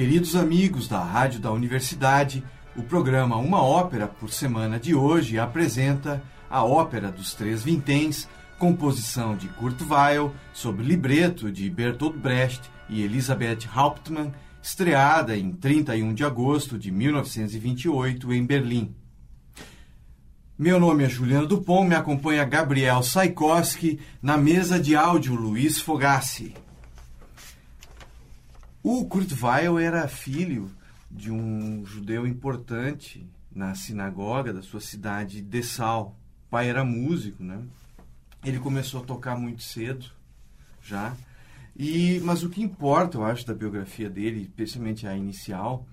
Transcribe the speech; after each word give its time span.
Queridos 0.00 0.34
amigos 0.34 0.88
da 0.88 0.98
Rádio 0.98 1.40
da 1.40 1.52
Universidade, 1.52 2.42
o 2.74 2.82
programa 2.82 3.36
Uma 3.36 3.62
Ópera 3.62 4.08
por 4.08 4.30
Semana 4.30 4.80
de 4.80 4.94
hoje 4.94 5.38
apresenta 5.38 6.22
a 6.48 6.64
Ópera 6.64 7.12
dos 7.12 7.34
Três 7.34 7.62
Vinténs, 7.62 8.26
composição 8.58 9.36
de 9.36 9.46
Kurt 9.48 9.78
Weill, 9.82 10.32
sob 10.54 10.82
libreto 10.82 11.52
de 11.52 11.68
Bertolt 11.68 12.16
Brecht 12.16 12.62
e 12.88 13.02
Elisabeth 13.02 13.68
Hauptmann, 13.76 14.32
estreada 14.62 15.36
em 15.36 15.52
31 15.52 16.14
de 16.14 16.24
agosto 16.24 16.78
de 16.78 16.90
1928 16.90 18.32
em 18.32 18.46
Berlim. 18.46 18.94
Meu 20.58 20.80
nome 20.80 21.04
é 21.04 21.10
Juliano 21.10 21.46
Dupont, 21.46 21.86
me 21.86 21.94
acompanha 21.94 22.46
Gabriel 22.46 23.02
Saikoski, 23.02 24.00
na 24.22 24.38
mesa 24.38 24.80
de 24.80 24.96
áudio 24.96 25.34
Luiz 25.34 25.78
Fogassi. 25.78 26.54
O 28.82 29.04
Kurt 29.04 29.30
Weill 29.42 29.78
era 29.78 30.08
filho 30.08 30.70
de 31.10 31.30
um 31.30 31.84
judeu 31.84 32.26
importante 32.26 33.28
na 33.54 33.74
sinagoga 33.74 34.54
da 34.54 34.62
sua 34.62 34.80
cidade 34.80 35.42
Dessau. 35.42 36.16
O 36.46 36.50
pai 36.50 36.70
era 36.70 36.82
músico, 36.82 37.44
né? 37.44 37.60
Ele 38.42 38.58
começou 38.58 39.02
a 39.02 39.04
tocar 39.04 39.36
muito 39.36 39.62
cedo, 39.62 40.06
já. 40.82 41.14
E 41.76 42.20
mas 42.20 42.42
o 42.42 42.48
que 42.48 42.62
importa, 42.62 43.18
eu 43.18 43.24
acho, 43.26 43.46
da 43.46 43.52
biografia 43.52 44.08
dele, 44.08 44.44
especialmente 44.44 45.06
a 45.06 45.14
inicial, 45.14 45.86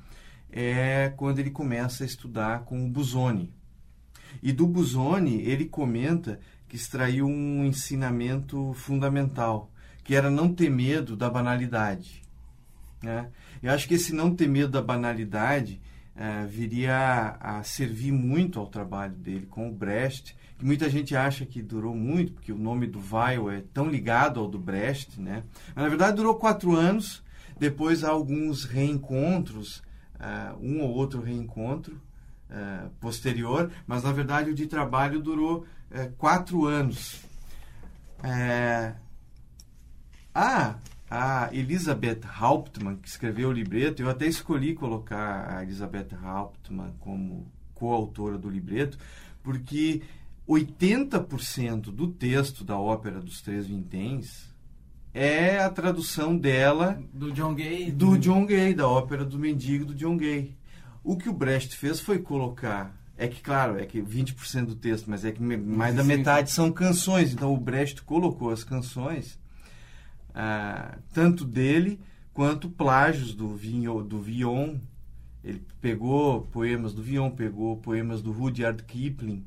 é 0.49 1.11
quando 1.17 1.39
ele 1.39 1.51
começa 1.51 2.05
a 2.05 2.07
estudar 2.07 2.61
com 2.61 2.85
o 2.85 2.89
Busoni. 2.89 3.53
E 4.41 4.53
do 4.53 4.65
Busoni 4.65 5.41
ele 5.41 5.65
comenta 5.65 6.39
que 6.69 6.77
extraiu 6.77 7.27
um 7.27 7.65
ensinamento 7.65 8.71
fundamental, 8.75 9.69
que 10.05 10.15
era 10.15 10.29
não 10.31 10.53
ter 10.53 10.69
medo 10.69 11.17
da 11.17 11.29
banalidade. 11.29 12.25
Né? 13.01 13.29
Eu 13.61 13.71
acho 13.71 13.87
que 13.87 13.95
esse 13.95 14.13
não 14.13 14.35
ter 14.35 14.47
medo 14.47 14.71
da 14.71 14.81
banalidade 14.81 15.79
é, 16.15 16.45
viria 16.45 16.95
a, 16.95 17.59
a, 17.59 17.63
servir 17.63 18.11
muito 18.11 18.59
ao 18.59 18.67
trabalho 18.67 19.13
dele 19.13 19.45
com 19.45 19.69
o 19.69 19.71
Brecht, 19.71 20.35
que 20.57 20.65
muita 20.65 20.89
gente 20.89 21.15
acha 21.15 21.45
que 21.45 21.61
durou 21.61 21.93
muito, 21.93 22.33
porque 22.33 22.51
o 22.51 22.57
nome 22.57 22.87
do 22.87 22.99
Weil 22.99 23.51
é 23.51 23.61
tão 23.71 23.87
ligado 23.87 24.39
ao 24.39 24.47
do 24.47 24.57
Brecht. 24.57 25.21
Né? 25.21 25.43
Mas, 25.75 25.83
na 25.83 25.89
verdade, 25.89 26.17
durou 26.17 26.35
quatro 26.35 26.75
anos, 26.75 27.23
depois 27.59 28.03
há 28.03 28.09
alguns 28.09 28.65
reencontros, 28.65 29.83
uh, 30.15 30.57
um 30.59 30.81
ou 30.81 30.89
outro 30.89 31.21
reencontro 31.21 32.01
uh, 32.49 32.89
posterior, 32.99 33.71
mas, 33.85 34.03
na 34.03 34.11
verdade, 34.11 34.49
o 34.49 34.55
de 34.55 34.65
trabalho 34.65 35.21
durou 35.21 35.65
uh, 35.91 36.11
quatro 36.17 36.65
anos. 36.65 37.21
ah, 40.33 40.75
a 41.09 41.49
Elizabeth 41.53 42.21
Hauptmann, 42.39 42.97
que 42.97 43.07
escreveu 43.07 43.49
o 43.49 43.53
libreto, 43.53 44.01
eu 44.01 44.09
até 44.09 44.27
escolhi 44.27 44.73
colocar 44.73 45.57
a 45.57 45.63
Elizabeth 45.63 46.09
Hauptmann 46.21 46.93
como 46.99 47.47
coautora 47.73 48.37
do 48.37 48.49
libreto, 48.49 48.97
porque 49.41 50.01
80% 50.47 51.83
do 51.83 52.07
texto 52.07 52.63
da 52.63 52.77
ópera 52.77 53.21
dos 53.21 53.41
Três 53.41 53.67
Vinténs 53.67 54.47
é 55.13 55.59
a 55.59 55.69
tradução 55.69 56.37
dela 56.37 57.01
do 57.13 57.31
John 57.31 57.55
Gay, 57.55 57.91
do 57.91 58.17
John 58.17 58.45
Gay, 58.45 58.73
da 58.73 58.87
ópera 58.87 59.23
do 59.23 59.39
Mendigo 59.39 59.85
do 59.85 59.95
John 59.95 60.17
Gay. 60.17 60.55
O 61.03 61.15
que 61.15 61.29
o 61.29 61.33
Brecht 61.33 61.75
fez 61.75 61.99
foi 61.99 62.19
colocar 62.19 62.95
é 63.17 63.27
que, 63.27 63.41
claro, 63.41 63.79
é 63.79 63.85
que 63.85 63.99
20% 63.99 64.65
do 64.65 64.75
texto, 64.75 65.09
mas 65.09 65.25
é 65.25 65.31
que 65.31 65.41
mais 65.41 65.95
da 65.95 66.03
metade 66.03 66.51
são 66.51 66.71
canções. 66.71 67.33
Então, 67.33 67.51
o 67.51 67.57
Brecht 67.57 68.03
colocou 68.03 68.51
as 68.51 68.63
canções 68.63 69.39
ah, 70.33 70.97
tanto 71.13 71.43
dele 71.43 71.99
quanto 72.33 72.69
plágios 72.69 73.33
do, 73.33 73.55
Vignon, 73.55 74.03
do 74.03 74.21
Vion. 74.21 74.75
Ele 75.43 75.61
pegou 75.81 76.41
poemas 76.41 76.93
do 76.93 77.01
Vion, 77.01 77.31
pegou 77.31 77.77
poemas 77.77 78.21
do 78.21 78.31
Rudyard 78.31 78.83
Kipling. 78.83 79.45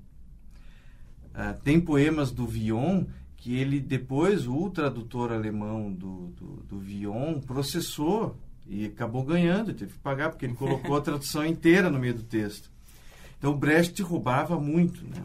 Ah, 1.34 1.52
tem 1.52 1.80
poemas 1.80 2.30
do 2.30 2.46
Vion 2.46 3.04
que 3.36 3.56
ele 3.56 3.80
depois, 3.80 4.46
o 4.46 4.68
tradutor 4.68 5.32
alemão 5.32 5.90
do, 5.90 6.26
do, 6.28 6.46
do 6.68 6.78
Vion, 6.78 7.40
processou 7.40 8.36
e 8.66 8.84
acabou 8.84 9.24
ganhando, 9.24 9.72
teve 9.72 9.94
que 9.94 9.98
pagar, 9.98 10.28
porque 10.28 10.44
ele 10.44 10.54
colocou 10.54 10.96
a 10.96 11.00
tradução 11.02 11.44
inteira 11.44 11.88
no 11.88 11.98
meio 11.98 12.14
do 12.14 12.22
texto. 12.22 12.70
Então, 13.38 13.56
Brecht 13.56 14.02
roubava 14.02 14.60
muito, 14.60 15.02
né? 15.04 15.22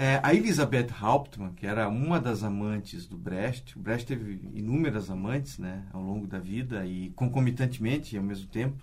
É, 0.00 0.20
a 0.22 0.32
Elisabeth 0.32 0.90
Hauptmann, 1.02 1.54
que 1.54 1.66
era 1.66 1.88
uma 1.88 2.20
das 2.20 2.44
amantes 2.44 3.04
do 3.04 3.18
Brecht, 3.18 3.76
o 3.76 3.80
Brecht 3.80 4.06
teve 4.06 4.48
inúmeras 4.54 5.10
amantes 5.10 5.58
né, 5.58 5.82
ao 5.92 6.00
longo 6.00 6.24
da 6.24 6.38
vida 6.38 6.86
e 6.86 7.10
concomitantemente 7.16 8.16
ao 8.16 8.22
mesmo 8.22 8.46
tempo. 8.46 8.80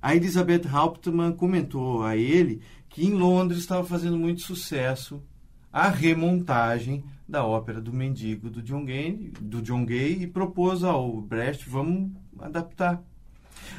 A 0.00 0.16
Elisabeth 0.16 0.62
Hauptmann 0.66 1.34
comentou 1.34 2.02
a 2.02 2.16
ele 2.16 2.62
que 2.88 3.04
em 3.04 3.12
Londres 3.12 3.60
estava 3.60 3.84
fazendo 3.86 4.16
muito 4.16 4.40
sucesso 4.40 5.22
a 5.70 5.90
remontagem 5.90 7.04
da 7.28 7.44
ópera 7.44 7.78
do 7.78 7.92
Mendigo 7.92 8.48
do 8.48 8.62
John 8.62 8.86
Gay, 8.86 9.34
do 9.42 9.60
John 9.60 9.84
Gay 9.84 10.22
e 10.22 10.26
propôs 10.26 10.82
ao 10.82 11.20
Brecht, 11.20 11.68
vamos 11.68 12.12
adaptar. 12.38 13.02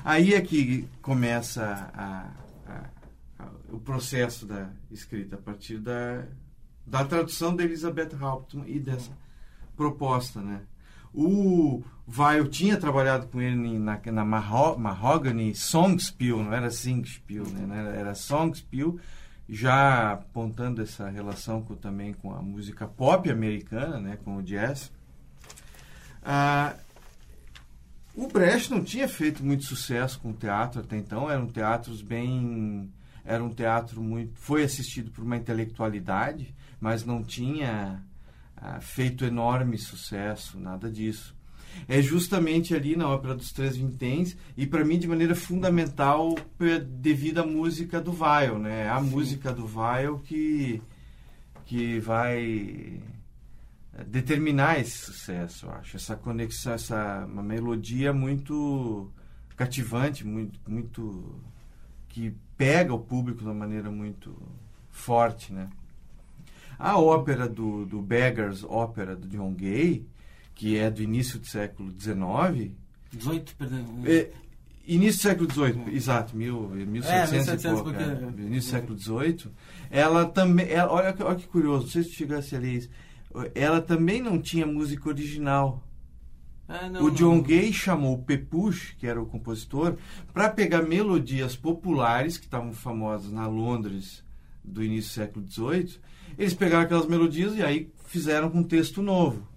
Aí 0.06 0.36
é 0.36 0.42
que 0.42 0.88
começa 1.02 1.92
a, 1.92 2.30
a, 2.68 3.44
a, 3.46 3.50
o 3.72 3.80
processo 3.80 4.46
da 4.46 4.70
escrita 4.92 5.38
a 5.38 5.40
partir 5.40 5.80
da 5.80 6.24
da 6.86 7.06
tradução 7.06 7.56
da 7.56 7.64
Elizabeth 7.64 8.16
Hauptmann 8.20 8.68
e 8.68 8.80
dessa 8.80 9.12
proposta, 9.76 10.42
né? 10.42 10.62
O 11.14 11.84
Weil 12.08 12.48
tinha 12.48 12.78
trabalhado 12.78 13.28
com 13.28 13.42
ele 13.42 13.78
na, 13.78 14.00
na 14.06 14.26
Mahogany 14.26 15.54
Songspiel, 15.54 16.44
não 16.44 16.54
era 16.54 16.70
Singspiel, 16.70 17.46
né? 17.48 17.96
Era 17.98 18.16
Songspiel, 18.16 18.98
já 19.48 20.14
apontando 20.14 20.82
essa 20.82 21.10
relação 21.10 21.62
com, 21.62 21.76
também 21.76 22.14
com 22.14 22.34
a 22.34 22.42
música 22.42 22.88
pop 22.88 23.30
americana, 23.30 24.00
né? 24.00 24.18
Com 24.24 24.38
o 24.38 24.44
jazz. 24.44 24.92
Ah, 26.24 26.76
o 28.16 28.28
Brecht 28.28 28.72
não 28.72 28.84
tinha 28.84 29.08
feito 29.08 29.44
muito 29.44 29.64
sucesso 29.64 30.20
com 30.20 30.32
o 30.32 30.34
teatro 30.34 30.82
até 30.82 30.98
então, 30.98 31.30
eram 31.30 31.48
teatros 31.48 32.02
bem 32.02 32.92
era 33.24 33.44
um 33.44 33.50
teatro 33.50 34.02
muito 34.02 34.38
foi 34.40 34.64
assistido 34.64 35.12
por 35.12 35.24
uma 35.24 35.38
intelectualidade 35.38 36.54
mas 36.82 37.06
não 37.06 37.24
tinha 37.24 38.04
ah, 38.58 38.82
feito 38.82 39.24
enorme 39.24 39.78
sucesso, 39.78 40.60
nada 40.60 40.90
disso. 40.90 41.36
É 41.88 42.02
justamente 42.02 42.76
ali 42.76 42.98
na 42.98 43.08
Ópera 43.08 43.36
dos 43.36 43.54
Três 43.54 43.78
Vinténs, 43.78 44.36
e 44.58 44.66
para 44.66 44.84
mim 44.84 45.00
de 45.00 45.08
maneira 45.08 45.36
fundamental 45.36 46.36
devido 46.86 47.40
à 47.40 47.46
música 47.46 48.02
do 48.02 48.12
Weil, 48.12 48.60
né? 48.60 48.90
A 48.90 49.00
Sim. 49.00 49.10
música 49.10 49.54
do 49.54 49.66
Weil 49.66 50.20
que, 50.20 50.82
que 51.66 52.00
vai 52.00 53.02
eh, 53.94 54.04
determinar 54.06 54.80
esse 54.80 54.98
sucesso, 54.98 55.68
eu 55.68 55.72
acho. 55.72 55.96
Essa 55.96 56.16
conexão, 56.18 56.74
essa 56.74 57.26
uma 57.26 57.44
melodia 57.44 58.12
muito 58.12 59.10
cativante, 59.56 60.26
muito, 60.28 60.60
muito 60.70 61.40
que 62.10 62.36
pega 62.58 62.94
o 62.94 63.00
público 63.00 63.40
de 63.40 63.46
uma 63.46 63.54
maneira 63.54 63.90
muito 63.90 64.36
forte, 64.90 65.54
né? 65.54 65.70
A 66.82 66.98
ópera 66.98 67.48
do, 67.48 67.86
do 67.86 68.02
Beggars, 68.02 68.64
ópera 68.64 69.16
do 69.16 69.28
John 69.28 69.54
Gay, 69.54 70.04
que 70.56 70.80
é 70.80 70.90
do 70.90 71.04
início 71.04 71.38
do 71.38 71.46
século 71.46 71.92
XIX... 71.92 72.72
18, 73.14 73.56
perdão. 73.56 73.86
É, 74.04 74.32
início 74.88 75.20
do 75.20 75.22
século 75.22 75.52
XVIII, 75.52 75.96
exato, 75.96 76.36
mil, 76.36 76.70
1700 76.70 77.66
é, 77.66 77.70
e 77.70 77.72
pouco. 77.72 77.90
É, 77.92 78.42
início 78.42 78.72
do 78.72 78.98
século 78.98 79.00
XVIII. 79.00 79.52
Ela 79.92 80.26
também... 80.26 80.72
Ela, 80.72 80.92
olha, 80.92 81.16
olha 81.20 81.36
que 81.36 81.48
curioso, 81.48 81.84
não 81.84 81.92
sei 81.92 82.04
se 82.04 82.14
chegasse 82.14 82.56
ali 82.56 82.78
isso. 82.78 82.90
Ela 83.54 83.80
também 83.80 84.20
não 84.20 84.42
tinha 84.42 84.66
música 84.66 85.08
original. 85.08 85.84
Ah, 86.68 86.90
não, 86.90 87.04
o 87.04 87.12
John 87.12 87.36
não. 87.36 87.44
Gay 87.44 87.72
chamou 87.72 88.16
o 88.16 88.24
Pepusch, 88.24 88.96
que 88.98 89.06
era 89.06 89.22
o 89.22 89.28
compositor, 89.28 89.98
para 90.34 90.50
pegar 90.50 90.82
melodias 90.82 91.56
populares 91.56 92.40
que 92.40 92.46
estavam 92.46 92.74
famosas 92.74 93.32
na 93.32 93.46
Londres 93.46 94.24
do 94.64 94.84
início 94.84 95.12
do 95.12 95.14
século 95.14 95.46
XVIII 95.48 96.11
eles 96.42 96.56
pegaram 96.56 96.84
aquelas 96.84 97.06
melodias 97.06 97.56
e 97.56 97.62
aí 97.62 97.88
fizeram 98.08 98.50
com 98.50 98.60
um 98.60 98.64
texto 98.64 99.02
novo. 99.02 99.48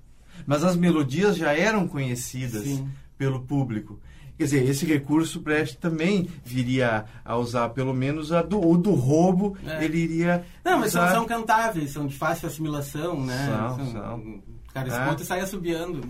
Mas 0.46 0.62
as 0.62 0.76
melodias 0.76 1.36
já 1.36 1.52
eram 1.52 1.88
conhecidas 1.88 2.64
Sim. 2.64 2.88
pelo 3.16 3.40
público. 3.40 3.98
Quer 4.36 4.44
dizer, 4.44 4.68
esse 4.68 4.84
recurso 4.84 5.40
Brecht 5.40 5.78
também 5.78 6.28
viria 6.44 7.06
a 7.24 7.36
usar, 7.36 7.70
pelo 7.70 7.94
menos 7.94 8.32
a 8.32 8.42
do, 8.42 8.60
o 8.60 8.76
do 8.76 8.90
roubo, 8.92 9.56
é. 9.64 9.84
ele 9.84 9.96
iria. 9.96 10.44
Não, 10.64 10.80
mas 10.80 10.90
usar... 10.90 11.12
são, 11.12 11.24
cantáveis, 11.24 11.92
são 11.92 12.06
de 12.06 12.16
fácil 12.16 12.48
assimilação, 12.48 13.24
né? 13.24 13.46
São, 13.46 13.76
são. 13.76 13.92
são. 13.92 14.42
Cara, 14.74 14.88
esse 14.88 14.96
é. 14.98 15.06
ponto 15.06 15.24
sai 15.24 15.40
assobiando. 15.40 16.02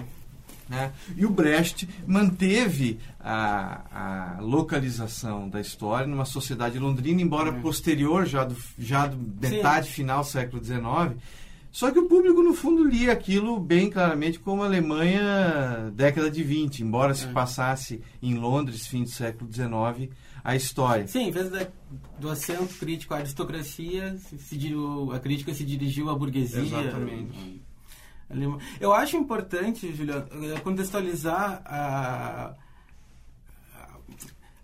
Né? 0.75 0.93
E 1.17 1.25
o 1.25 1.31
Brecht 1.31 1.88
manteve 2.06 2.99
a, 3.21 4.37
a, 4.37 4.41
localização 4.41 5.49
da 5.49 5.61
história 5.61 6.06
numa 6.06 6.25
sociedade 6.25 6.79
londrina, 6.79 7.23
embora 7.23 7.50
uhum. 7.50 7.62
posterior, 7.62 8.26
já 8.26 8.44
do, 8.44 8.56
já 8.79 9.06
do 9.06 9.17
metade 9.17 9.87
Sim. 9.87 9.93
final 9.93 10.23
do 10.23 10.26
século 10.26 10.62
XIX. 10.62 11.17
Só 11.71 11.91
que 11.91 11.99
o 11.99 12.06
público, 12.06 12.41
no 12.41 12.55
fundo, 12.55 12.85
lia 12.85 13.12
aquilo 13.12 13.59
bem 13.59 13.91
claramente 13.91 14.38
como 14.38 14.62
Alemanha 14.62 15.91
década 15.93 16.31
de 16.31 16.43
20, 16.43 16.85
embora 16.85 17.15
se 17.15 17.26
é. 17.26 17.32
passasse 17.32 18.00
em 18.23 18.35
Londres, 18.35 18.87
fim 18.87 19.03
do 19.03 19.11
século 19.11 19.53
XIX, 19.53 20.12
a 20.44 20.55
história. 20.55 21.09
Sim, 21.09 21.29
em 21.29 21.31
vez 21.32 21.50
da, 21.50 21.67
do 22.21 22.31
acento 22.31 22.73
crítico 22.79 23.12
à 23.12 23.17
aristocracia, 23.17 24.17
se, 24.19 24.38
se, 24.38 24.75
a 25.12 25.19
crítica 25.19 25.53
se 25.53 25.65
dirigiu 25.65 26.11
à 26.11 26.15
burguesia. 26.15 26.61
Exatamente. 26.61 27.62
Eu 28.81 28.93
acho 28.93 29.17
importante, 29.17 29.93
Juliano, 29.93 30.26
contextualizar 30.62 31.62
a, 31.65 32.55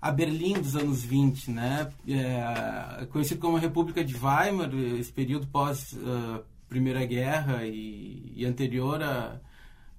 a 0.00 0.10
Berlim 0.10 0.54
dos 0.54 0.76
anos 0.76 1.02
20, 1.04 1.50
né? 1.50 1.90
É, 2.08 3.06
conhecido 3.06 3.40
como 3.40 3.56
a 3.56 3.60
República 3.60 4.02
de 4.04 4.14
Weimar, 4.14 4.70
esse 4.98 5.12
período 5.12 5.46
pós 5.48 5.92
uh, 5.92 6.42
Primeira 6.68 7.04
Guerra 7.04 7.66
e, 7.66 8.32
e 8.34 8.46
anterior 8.46 9.02
a, 9.02 9.38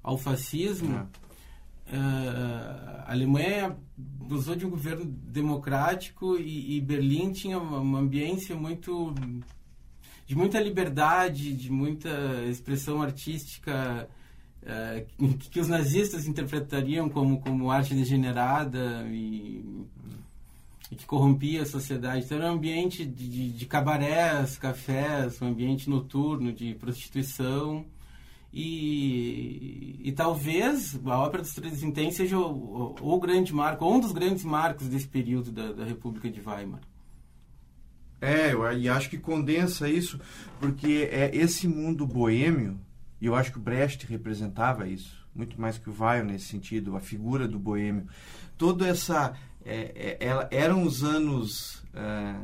ao 0.02 0.18
fascismo. 0.18 0.96
É. 0.96 1.22
Uh, 1.96 3.04
a 3.06 3.12
Alemanha 3.12 3.78
gozou 3.98 4.56
de 4.56 4.66
um 4.66 4.70
governo 4.70 5.06
democrático 5.06 6.38
e, 6.38 6.78
e 6.78 6.82
Berlim 6.82 7.32
tinha 7.32 7.60
uma, 7.60 7.80
uma 7.80 8.00
ambiência 8.00 8.56
muito 8.56 9.14
de 10.32 10.38
muita 10.38 10.62
liberdade, 10.62 11.52
de 11.52 11.70
muita 11.70 12.10
expressão 12.50 13.02
artística 13.02 14.08
uh, 14.64 15.36
que, 15.38 15.50
que, 15.50 15.60
os 15.60 15.68
nazistas 15.68 16.26
interpretariam 16.26 17.10
como, 17.10 17.42
como 17.42 17.70
arte 17.70 17.94
degenerada 17.94 19.06
e, 19.10 19.62
e 20.90 20.96
que 20.96 21.06
corrompia 21.06 21.64
a 21.64 21.66
sociedade. 21.66 22.24
Então 22.24 22.38
era 22.38 22.50
um 22.50 22.54
ambiente 22.56 23.04
de, 23.04 23.28
de, 23.28 23.50
de 23.50 23.66
cabarés, 23.66 24.58
cafés, 24.58 25.42
um 25.42 25.48
ambiente 25.48 25.90
noturno 25.90 26.54
de 26.54 26.76
prostituição. 26.76 27.86
E, 28.54 30.00
e, 30.02 30.14
talvez 30.14 30.98
a 31.06 31.20
Ópera 31.20 31.44
dos 31.44 31.54
Três 31.54 31.82
Vinténs 31.82 32.16
seja 32.16 32.38
o, 32.38 32.96
o, 33.02 33.16
o, 33.16 33.20
grande 33.20 33.54
marco, 33.54 33.84
ou 33.84 33.96
um 33.96 34.00
dos 34.00 34.14
grandes 34.14 34.46
marcos 34.46 34.88
desse 34.88 35.10
período 35.10 35.52
da, 35.52 35.74
da 35.74 35.84
República 35.84 36.30
de 36.30 36.40
Weimar. 36.40 36.80
É, 38.22 38.54
eu 38.54 38.72
e 38.72 38.88
acho 38.88 39.10
que 39.10 39.18
condensa 39.18 39.90
isso, 39.90 40.20
porque 40.60 41.10
é 41.12 41.36
esse 41.36 41.68
mundo 41.68 42.06
boêmio, 42.06 42.80
e 43.20 43.26
eu 43.26 43.34
acho 43.34 43.52
que 43.52 43.58
o 43.58 43.62
Brecht 43.62 44.06
representava 44.06 44.88
isso, 44.88 45.28
muito 45.34 45.60
mais 45.60 45.80
que 45.80 45.90
o 45.90 45.96
Weil 45.98 46.24
nesse 46.24 46.46
sentido, 46.46 46.96
a 46.96 47.00
figura 47.00 47.48
do 47.48 47.58
boêmio. 47.58 48.06
Toda 48.58 48.88
essa. 48.88 49.34
É, 49.64 50.18
é, 50.20 50.28
ela, 50.28 50.48
eram 50.52 50.84
os 50.84 51.04
anos 51.04 51.84
é, 51.94 52.36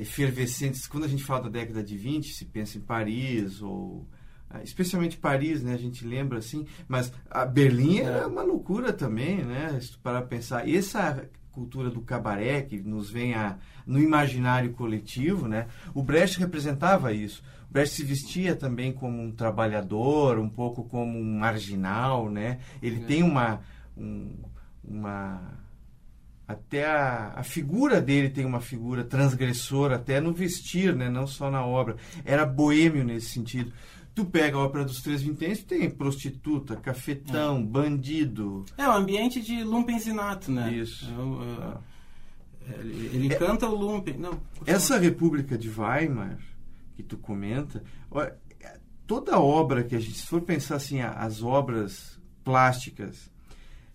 efervescentes, 0.00 0.86
quando 0.86 1.04
a 1.04 1.08
gente 1.08 1.24
fala 1.24 1.42
da 1.42 1.48
década 1.48 1.82
de 1.82 1.96
20, 1.96 2.32
se 2.32 2.44
pensa 2.44 2.78
em 2.78 2.80
Paris 2.80 3.60
ou 3.60 4.06
é, 4.52 4.62
especialmente 4.62 5.16
Paris, 5.16 5.62
né? 5.62 5.74
A 5.74 5.78
gente 5.78 6.04
lembra 6.04 6.38
assim, 6.38 6.66
mas 6.88 7.12
a 7.30 7.44
Berlim 7.44 7.98
era 7.98 8.26
uma 8.26 8.42
loucura 8.42 8.92
também, 8.92 9.44
né? 9.44 9.78
Parar 10.02 10.22
pensar, 10.22 10.68
essa 10.68 11.28
cultura 11.52 11.90
do 11.90 12.00
cabaré 12.00 12.62
que 12.62 12.80
nos 12.80 13.10
vem 13.10 13.34
a, 13.34 13.58
no 13.86 14.00
imaginário 14.00 14.72
coletivo, 14.72 15.46
né? 15.46 15.68
O 15.94 16.02
Brecht 16.02 16.38
representava 16.38 17.12
isso. 17.12 17.42
O 17.68 17.72
Brecht 17.72 17.94
se 17.94 18.04
vestia 18.04 18.56
também 18.56 18.92
como 18.92 19.22
um 19.22 19.30
trabalhador, 19.30 20.38
um 20.38 20.48
pouco 20.48 20.82
como 20.84 21.18
um 21.18 21.38
marginal, 21.38 22.30
né? 22.30 22.58
Ele 22.82 23.02
é. 23.02 23.06
tem 23.06 23.22
uma, 23.22 23.60
um, 23.96 24.34
uma 24.82 25.62
até 26.46 26.84
a, 26.84 27.32
a 27.36 27.42
figura 27.42 28.00
dele 28.00 28.28
tem 28.28 28.44
uma 28.44 28.60
figura 28.60 29.04
transgressora 29.04 29.96
até 29.96 30.20
no 30.20 30.32
vestir, 30.32 30.94
né? 30.94 31.08
Não 31.08 31.26
só 31.26 31.50
na 31.50 31.64
obra. 31.64 31.96
Era 32.24 32.44
boêmio 32.44 33.04
nesse 33.04 33.30
sentido. 33.30 33.72
Tu 34.14 34.24
pega 34.26 34.56
a 34.56 34.60
ópera 34.60 34.84
dos 34.84 35.00
Três 35.00 35.22
Vinténs, 35.22 35.62
tem 35.62 35.88
prostituta, 35.88 36.76
cafetão, 36.76 37.58
é. 37.58 37.62
bandido. 37.62 38.64
É, 38.76 38.86
o 38.86 38.92
ambiente 38.92 39.40
de 39.40 39.64
lumpenzinato, 39.64 40.50
né? 40.50 40.72
Isso. 40.72 41.06
É, 41.06 42.72
é, 42.72 42.78
ele, 42.80 43.10
ele 43.14 43.32
é, 43.32 43.36
canta 43.36 43.66
o 43.66 43.74
lumpen. 43.74 44.18
Não, 44.18 44.38
essa 44.66 44.98
República 44.98 45.56
de 45.56 45.68
Weimar, 45.70 46.38
que 46.94 47.02
tu 47.02 47.16
comenta, 47.16 47.82
toda 49.06 49.38
obra 49.38 49.82
que 49.82 49.96
a 49.96 50.00
gente, 50.00 50.18
se 50.18 50.26
for 50.26 50.42
pensar 50.42 50.76
assim, 50.76 51.00
as 51.00 51.42
obras 51.42 52.20
plásticas, 52.44 53.30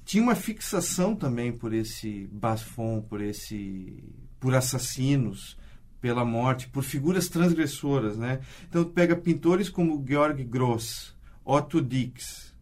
tinha 0.04 0.24
uma 0.24 0.36
fixação 0.36 1.16
também 1.16 1.52
por 1.52 1.74
esse 1.74 2.28
basfon, 2.32 3.02
por 3.02 3.22
esse 3.22 4.04
por 4.40 4.56
assassinos, 4.56 5.58
pela 6.00 6.24
morte, 6.24 6.68
por 6.68 6.84
figuras 6.84 7.28
transgressoras, 7.28 8.18
né? 8.18 8.40
Então 8.70 8.84
pega 8.86 9.16
pintores 9.16 9.70
como 9.70 10.04
Georg 10.08 10.44
Gross, 10.44 11.16
Otto 11.44 11.82
Dix, 11.82 12.54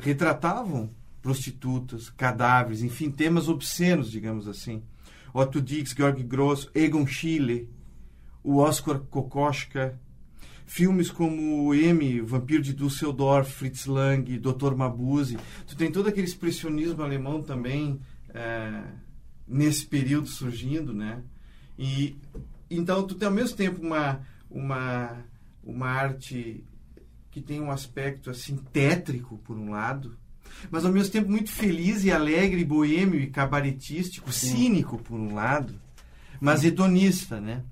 retratavam 0.00 0.90
prostitutas, 1.20 2.10
cadáveres, 2.10 2.82
enfim, 2.82 3.10
temas 3.10 3.48
obscenos, 3.48 4.10
digamos 4.10 4.48
assim. 4.48 4.82
Otto 5.32 5.60
Dix, 5.60 5.92
Georg 5.92 6.22
Gross, 6.24 6.68
Egon 6.74 7.06
Schiele, 7.06 7.68
o 8.42 8.58
Oscar 8.58 8.98
Kokoschka, 8.98 9.98
filmes 10.66 11.10
como 11.10 11.74
M, 11.74 12.20
Vampiro 12.22 12.62
de 12.62 12.74
Düsseldorf, 12.74 13.50
Fritz 13.52 13.86
Lang, 13.86 14.38
Dr. 14.38 14.74
Mabuse. 14.74 15.38
Tu 15.66 15.76
tem 15.76 15.92
todo 15.92 16.08
aquele 16.08 16.26
expressionismo 16.26 17.02
alemão 17.02 17.42
também 17.42 18.00
é, 18.30 18.82
nesse 19.46 19.86
período 19.86 20.26
surgindo, 20.28 20.92
né? 20.92 21.22
E 21.78 22.16
então 22.70 23.06
tu 23.06 23.14
tem 23.14 23.28
ao 23.28 23.34
mesmo 23.34 23.56
tempo 23.56 23.80
uma 23.80 24.20
uma 24.50 25.24
uma 25.64 25.88
arte 25.88 26.64
que 27.30 27.40
tem 27.40 27.60
um 27.60 27.70
aspecto 27.70 28.30
assim 28.30 28.56
tétrico 28.56 29.38
por 29.38 29.56
um 29.56 29.70
lado, 29.70 30.16
mas 30.70 30.84
ao 30.84 30.92
mesmo 30.92 31.12
tempo 31.12 31.30
muito 31.30 31.50
feliz 31.50 32.04
e 32.04 32.10
alegre, 32.10 32.64
boêmio 32.64 33.18
e 33.18 33.28
cabaretístico, 33.28 34.32
Sim. 34.32 34.48
cínico 34.48 34.98
por 34.98 35.18
um 35.18 35.34
lado, 35.34 35.74
mas 36.40 36.64
hedonista, 36.64 37.40
né? 37.40 37.62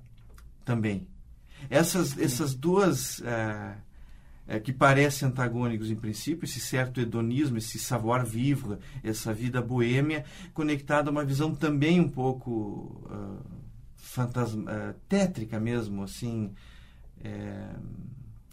Também. 0.65 1.07
Essas 1.69 2.17
essas 2.17 2.55
duas 2.55 3.21
é, 3.21 3.75
é, 4.47 4.59
que 4.59 4.73
parecem 4.73 5.27
antagônicos 5.27 5.91
em 5.91 5.95
princípio, 5.95 6.45
esse 6.45 6.59
certo 6.59 6.99
hedonismo, 6.99 7.57
esse 7.57 7.77
savoir-vivre, 7.77 8.77
essa 9.03 9.33
vida 9.33 9.61
boêmia, 9.61 10.25
conectada 10.53 11.09
a 11.09 11.11
uma 11.11 11.23
visão 11.23 11.53
também 11.53 11.99
um 11.99 12.09
pouco 12.09 13.01
uh, 13.05 13.60
fantasma, 14.11 14.71
uh, 14.71 14.93
tétrica 15.07 15.59
mesmo, 15.59 16.03
assim. 16.03 16.53
É, 17.23 17.69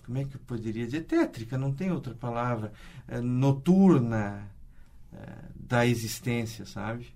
como 0.04 0.18
é 0.18 0.24
que 0.24 0.36
eu 0.36 0.40
poderia 0.46 0.86
dizer? 0.86 1.02
Tétrica, 1.02 1.58
não 1.58 1.72
tem 1.72 1.90
outra 1.90 2.14
palavra. 2.14 2.72
É, 3.06 3.20
noturna 3.20 4.48
da 5.54 5.86
existência, 5.86 6.64
sabe? 6.66 7.08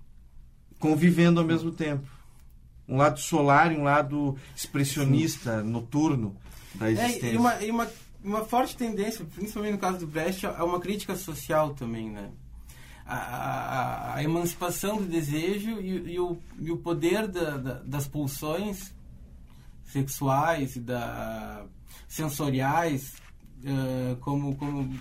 Convivendo 0.79 1.39
ao 1.39 1.45
mesmo 1.45 1.71
tempo. 1.71 2.07
Um 2.87 2.97
lado 2.97 3.19
solar 3.19 3.71
e 3.71 3.77
um 3.77 3.83
lado 3.83 4.37
expressionista, 4.55 5.63
noturno 5.63 6.35
da 6.75 6.91
existência. 6.91 7.27
É, 7.27 7.33
e 7.33 7.37
uma, 7.37 7.63
e 7.63 7.71
uma, 7.71 7.87
uma 8.23 8.45
forte 8.45 8.75
tendência, 8.75 9.23
principalmente 9.25 9.73
no 9.73 9.79
caso 9.79 9.99
do 9.99 10.07
Brecht, 10.07 10.45
é 10.45 10.63
uma 10.63 10.79
crítica 10.79 11.15
social 11.15 11.73
também, 11.73 12.09
né? 12.09 12.31
A, 13.05 13.15
a, 13.15 14.15
a 14.15 14.23
emancipação 14.23 14.97
do 14.97 15.05
desejo 15.05 15.79
e, 15.81 16.13
e, 16.13 16.19
o, 16.19 16.37
e 16.59 16.71
o 16.71 16.77
poder 16.77 17.27
da, 17.27 17.57
da, 17.57 17.73
das 17.83 18.07
pulsões 18.07 18.93
sexuais 19.83 20.75
e 20.75 20.79
da, 20.79 21.65
sensoriais 22.07 23.13
uh, 23.63 24.15
como, 24.17 24.55
como, 24.55 24.99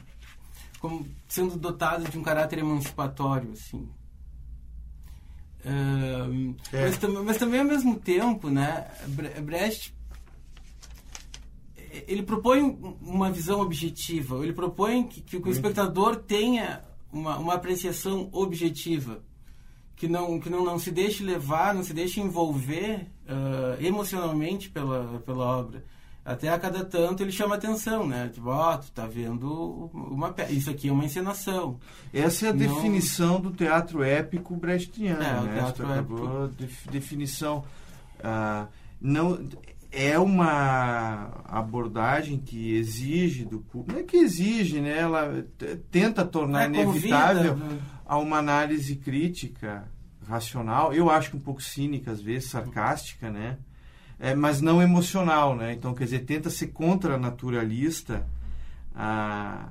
como 0.80 1.06
sendo 1.28 1.56
dotado 1.56 2.11
de 2.11 2.18
um 2.18 2.23
caráter 2.23 2.59
emancipatório 2.59 3.52
assim 3.52 3.88
uh, 5.64 6.56
é. 6.73 6.82
mas, 6.87 6.99
tam, 6.99 7.25
mas 7.25 7.37
também 7.37 7.61
ao 7.61 7.66
mesmo 7.66 7.99
tempo 7.99 8.50
né 8.50 8.90
Brecht 9.42 9.94
ele 12.09 12.23
propõe 12.23 12.62
uma 13.00 13.30
visão 13.30 13.61
objetiva 13.61 14.42
ele 14.42 14.52
propõe 14.52 15.04
que, 15.04 15.21
que 15.21 15.37
o 15.37 15.50
espectador 15.50 16.16
tenha 16.16 16.82
uma, 17.12 17.37
uma 17.38 17.54
apreciação 17.54 18.28
objetiva, 18.33 19.23
que 19.95 20.09
não, 20.09 20.40
que 20.40 20.49
não, 20.49 20.64
não 20.64 20.78
se 20.78 20.90
deixe 20.90 21.23
levar, 21.23 21.75
não 21.75 21.85
se 21.85 21.92
deixe 21.92 22.21
envolver 22.21 23.07
uh, 23.28 23.85
emocionalmente 23.85 24.71
pela, 24.71 25.21
pela 25.25 25.59
obra. 25.59 25.85
Até 26.25 26.49
a 26.49 26.59
cada 26.59 26.85
tanto 26.85 27.23
ele 27.23 27.33
chama 27.33 27.57
atenção, 27.57 28.07
né? 28.07 28.31
Tipo, 28.33 28.50
ó, 28.50 28.75
oh, 28.75 28.78
tu 28.78 28.92
tá 28.92 29.07
vendo 29.09 29.90
uma 29.92 30.33
Isso 30.50 30.71
aqui 30.71 30.88
é 30.88 30.92
uma 30.92 31.04
encenação. 31.04 31.81
Essa 32.14 32.47
é 32.47 32.49
a 32.50 32.52
não... 32.52 32.59
definição 32.61 33.40
do 33.40 33.50
teatro 33.50 34.04
épico 34.04 34.54
brechtiano, 34.54 35.21
é, 35.21 35.33
né? 35.33 35.40
O 35.40 35.49
teatro 35.49 35.92
épico. 35.92 36.50
definição. 36.92 37.64
Uh, 38.21 38.69
não, 39.00 39.45
é 39.92 40.18
uma 40.18 41.42
abordagem 41.44 42.38
que 42.38 42.75
exige 42.75 43.44
do 43.44 43.61
público, 43.61 43.92
não 43.92 44.00
é 44.00 44.02
que 44.02 44.16
exige, 44.16 44.80
né? 44.80 44.99
Ela 44.99 45.44
tenta 45.90 46.25
tornar 46.25 46.64
é 46.64 46.66
inevitável 46.66 47.54
convida, 47.54 47.75
né? 47.75 47.80
a 48.06 48.18
uma 48.18 48.38
análise 48.38 48.96
crítica, 48.96 49.87
racional, 50.26 50.94
eu 50.94 51.11
acho 51.11 51.30
que 51.30 51.37
um 51.37 51.40
pouco 51.40 51.62
cínica 51.62 52.11
às 52.11 52.22
vezes, 52.22 52.49
sarcástica, 52.50 53.30
né? 53.30 53.58
é, 54.22 54.37
mas 54.37 54.61
não 54.61 54.80
emocional, 54.80 55.56
né? 55.56 55.72
Então, 55.72 55.92
quer 55.92 56.04
dizer, 56.04 56.20
tenta 56.20 56.49
ser 56.49 56.68
contra-naturalista, 56.68 58.25
a 58.94 59.68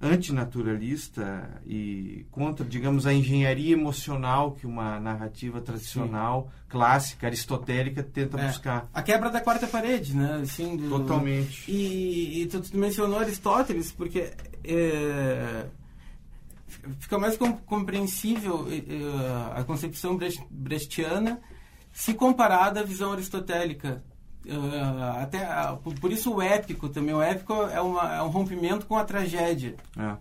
antinaturalista 0.00 1.60
e 1.66 2.24
contra, 2.30 2.64
digamos, 2.64 3.06
a 3.06 3.12
engenharia 3.12 3.72
emocional 3.72 4.52
que 4.52 4.66
uma 4.66 5.00
narrativa 5.00 5.60
tradicional, 5.60 6.44
Sim. 6.44 6.66
clássica, 6.68 7.26
aristotélica 7.26 8.02
tenta 8.02 8.40
é, 8.40 8.46
buscar. 8.46 8.88
A 8.94 9.02
quebra 9.02 9.28
da 9.28 9.40
quarta 9.40 9.66
parede, 9.66 10.16
né? 10.16 10.40
Assim, 10.42 10.76
do, 10.76 10.88
Totalmente. 10.88 11.68
E, 11.70 12.42
e 12.42 12.46
tu, 12.46 12.60
tu, 12.60 12.78
mencionou 12.78 13.18
Aristóteles, 13.18 13.90
porque 13.90 14.30
é, 14.62 15.66
fica 17.00 17.18
mais 17.18 17.36
compreensível 17.66 18.68
é, 18.70 19.58
a 19.58 19.64
concepção 19.64 20.16
brechtiana 20.48 21.40
se 21.92 22.14
comparada 22.14 22.80
à 22.80 22.84
visão 22.84 23.12
aristotélica. 23.12 24.04
Uh, 24.48 25.20
até 25.20 25.46
uh, 25.46 25.76
por 25.76 26.10
isso 26.10 26.32
o 26.32 26.40
épico 26.40 26.88
também 26.88 27.14
o 27.14 27.20
épico 27.20 27.52
é, 27.52 27.82
uma, 27.82 28.14
é 28.14 28.22
um 28.22 28.28
rompimento 28.28 28.86
com 28.86 28.96
a 28.96 29.04
tragédia 29.04 29.76
é. 29.94 30.12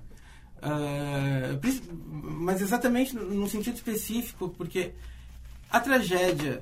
uh, 0.68 1.60
mas 2.12 2.62
exatamente 2.62 3.16
no 3.16 3.48
sentido 3.48 3.76
específico 3.76 4.50
porque 4.50 4.92
a 5.70 5.80
tragédia 5.80 6.62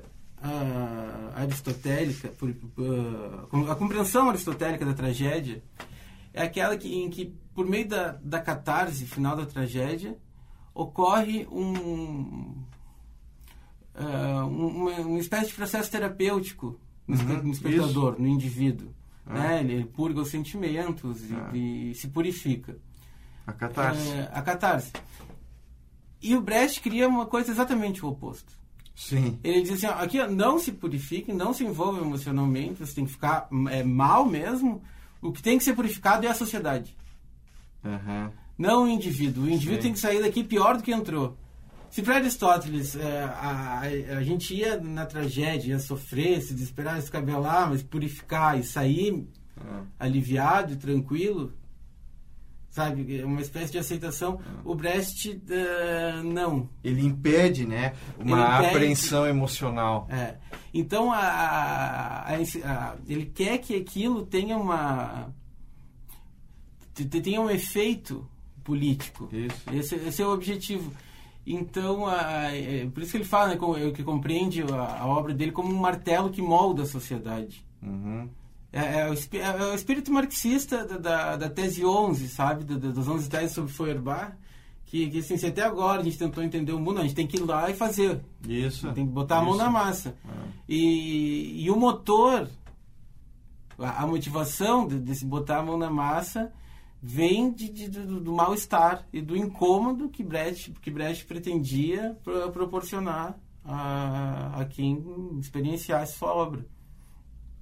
aristotélica 1.34 2.28
por, 2.28 2.54
a 3.68 3.74
compreensão 3.74 4.30
aristotélica 4.30 4.84
da 4.84 4.94
tragédia 4.94 5.60
é 6.32 6.42
aquela 6.42 6.76
que, 6.76 6.94
em 6.94 7.10
que 7.10 7.34
por 7.52 7.66
meio 7.66 7.88
da, 7.88 8.12
da 8.22 8.38
catarse 8.38 9.06
final 9.06 9.36
da 9.36 9.44
tragédia 9.44 10.16
ocorre 10.72 11.48
um 11.50 12.64
uh, 13.96 14.46
uma, 14.46 14.92
uma 15.00 15.18
espécie 15.18 15.48
de 15.48 15.54
processo 15.54 15.90
terapêutico 15.90 16.78
uhum, 17.08 17.42
no 17.42 17.52
espectador, 17.52 18.12
isso. 18.12 18.22
no 18.22 18.28
indivíduo. 18.28 18.88
Ah. 19.26 19.34
Né? 19.34 19.60
Ele, 19.60 19.84
purga 19.84 20.20
os 20.20 20.28
sentimentos 20.28 21.22
ah. 21.32 21.50
e, 21.52 21.90
e, 21.90 21.94
se 21.94 22.08
purifica. 22.08 22.76
A 23.46 23.52
catarse. 23.52 24.08
É, 24.10 24.30
a 24.32 24.42
catarse. 24.42 24.92
E 26.22 26.34
o 26.34 26.40
Brecht 26.40 26.80
cria 26.80 27.08
uma 27.08 27.26
coisa 27.26 27.50
exatamente 27.50 28.04
o 28.04 28.08
oposto. 28.08 28.52
Sim. 28.94 29.38
Ele 29.44 29.62
diz 29.62 29.72
assim, 29.72 29.86
ó, 29.86 30.02
aqui 30.02 30.18
ó, 30.20 30.26
não 30.26 30.58
se 30.58 30.72
purifique, 30.72 31.32
não 31.32 31.52
se 31.52 31.62
envolva 31.62 32.00
emocionalmente, 32.00 32.80
você 32.80 32.94
tem 32.94 33.04
que 33.04 33.12
ficar 33.12 33.46
é, 33.70 33.82
mal 33.82 34.24
mesmo. 34.24 34.82
O 35.20 35.32
que 35.32 35.42
tem 35.42 35.58
que 35.58 35.64
ser 35.64 35.74
purificado 35.74 36.26
é 36.26 36.30
a 36.30 36.34
sociedade. 36.34 36.96
Uhum. 37.84 38.30
Não 38.56 38.84
o 38.84 38.88
indivíduo. 38.88 39.44
O 39.44 39.50
indivíduo 39.50 39.76
Sim. 39.76 39.82
tem 39.82 39.92
que 39.92 39.98
sair 39.98 40.22
daqui 40.22 40.42
pior 40.42 40.78
do 40.78 40.82
que 40.82 40.92
entrou. 40.92 41.36
Se 41.96 42.02
para 42.02 42.16
Aristóteles 42.16 42.94
é, 42.94 43.22
a, 43.22 43.80
a, 43.80 44.18
a, 44.18 44.22
gente 44.22 44.54
ia 44.54 44.78
na 44.78 45.06
tragédia, 45.06 45.70
ia 45.70 45.78
sofrer, 45.78 46.42
se 46.42 46.52
desesperar, 46.52 47.00
se 47.00 47.10
cabelar, 47.10 47.70
mas 47.70 47.82
purificar 47.82 48.60
e 48.60 48.62
sair 48.62 49.26
ah. 49.56 49.82
aliviado 49.98 50.74
e 50.74 50.76
tranquilo, 50.76 51.54
sabe? 52.68 53.24
Uma 53.24 53.40
espécie 53.40 53.72
de 53.72 53.78
aceitação. 53.78 54.38
Ah. 54.44 54.60
O 54.62 54.74
Brecht, 54.74 55.30
uh, 55.30 56.22
não. 56.22 56.68
Ele 56.84 57.00
impede, 57.00 57.64
né? 57.64 57.94
Uma 58.18 58.42
impede, 58.42 58.66
apreensão 58.66 59.26
emocional. 59.26 60.06
É. 60.10 60.34
Então, 60.74 61.10
a, 61.10 62.26
ele 63.08 63.24
quer 63.24 63.56
que 63.56 63.74
aquilo 63.74 64.26
tenha 64.26 64.58
uma... 64.58 65.32
tenha 67.22 67.40
um 67.40 67.48
efeito 67.48 68.28
político. 68.62 69.30
Isso. 69.32 69.70
Esse, 69.72 69.94
esse 69.94 70.20
é 70.20 70.26
o 70.26 70.34
objetivo. 70.34 70.92
Então, 71.46 72.08
a, 72.08 72.52
é, 72.52 72.86
por 72.86 73.00
isso 73.02 73.12
que 73.12 73.18
ele 73.18 73.24
fala 73.24 73.54
né, 73.54 73.92
que 73.94 74.02
compreende 74.02 74.62
a, 74.62 75.02
a, 75.02 75.06
obra 75.06 75.32
dele 75.32 75.52
como 75.52 75.72
um 75.72 75.78
martelo 75.78 76.28
que 76.28 76.42
molda 76.42 76.82
a 76.82 76.86
sociedade. 76.86 77.64
Uhum. 77.80 78.28
É, 78.72 79.00
é, 79.00 79.08
o, 79.08 79.14
é, 79.14 79.70
o, 79.70 79.74
espírito 79.74 80.12
marxista 80.12 80.84
da, 80.84 80.98
da, 80.98 81.36
da 81.36 81.48
tese 81.48 81.84
11, 81.84 82.28
sabe? 82.28 82.64
Da, 82.64 82.90
das 82.90 83.06
11 83.06 83.30
teses 83.30 83.52
sobre 83.52 83.72
Feuerbach. 83.72 84.32
Que, 84.86 85.08
que 85.08 85.18
assim, 85.18 85.36
se 85.36 85.46
até 85.46 85.62
agora 85.62 86.00
a 86.00 86.04
gente 86.04 86.18
tentou 86.18 86.42
entender 86.42 86.72
o 86.72 86.80
mundo, 86.80 86.98
a 86.98 87.02
gente 87.02 87.14
tem 87.14 87.26
que 87.26 87.36
ir 87.36 87.44
lá 87.44 87.70
e 87.70 87.74
fazer. 87.74 88.20
Isso. 88.46 88.92
Tem 88.92 89.06
que 89.06 89.12
botar 89.12 89.38
a 89.38 89.42
mão 89.42 89.54
isso. 89.54 89.62
na 89.62 89.70
massa. 89.70 90.16
É. 90.24 90.48
E, 90.68 91.64
e 91.64 91.70
o 91.70 91.76
motor, 91.76 92.48
a, 93.78 94.02
a 94.02 94.06
motivação 94.06 94.86
de, 94.86 94.98
de 94.98 95.14
se 95.14 95.24
botar 95.24 95.58
a 95.58 95.62
mão 95.62 95.78
na 95.78 95.90
massa 95.90 96.52
vem 97.06 97.52
de, 97.52 97.68
de, 97.68 97.88
do, 97.88 98.20
do 98.20 98.32
mal-estar 98.32 99.06
e 99.12 99.22
do 99.22 99.36
incômodo 99.36 100.08
que 100.08 100.24
Brecht, 100.24 100.72
que 100.82 100.90
Brecht 100.90 101.24
pretendia 101.24 102.18
pro, 102.24 102.50
proporcionar 102.50 103.38
a, 103.64 104.60
a 104.60 104.64
quem 104.64 105.04
experienciasse 105.38 106.18
sua 106.18 106.34
obra. 106.34 106.66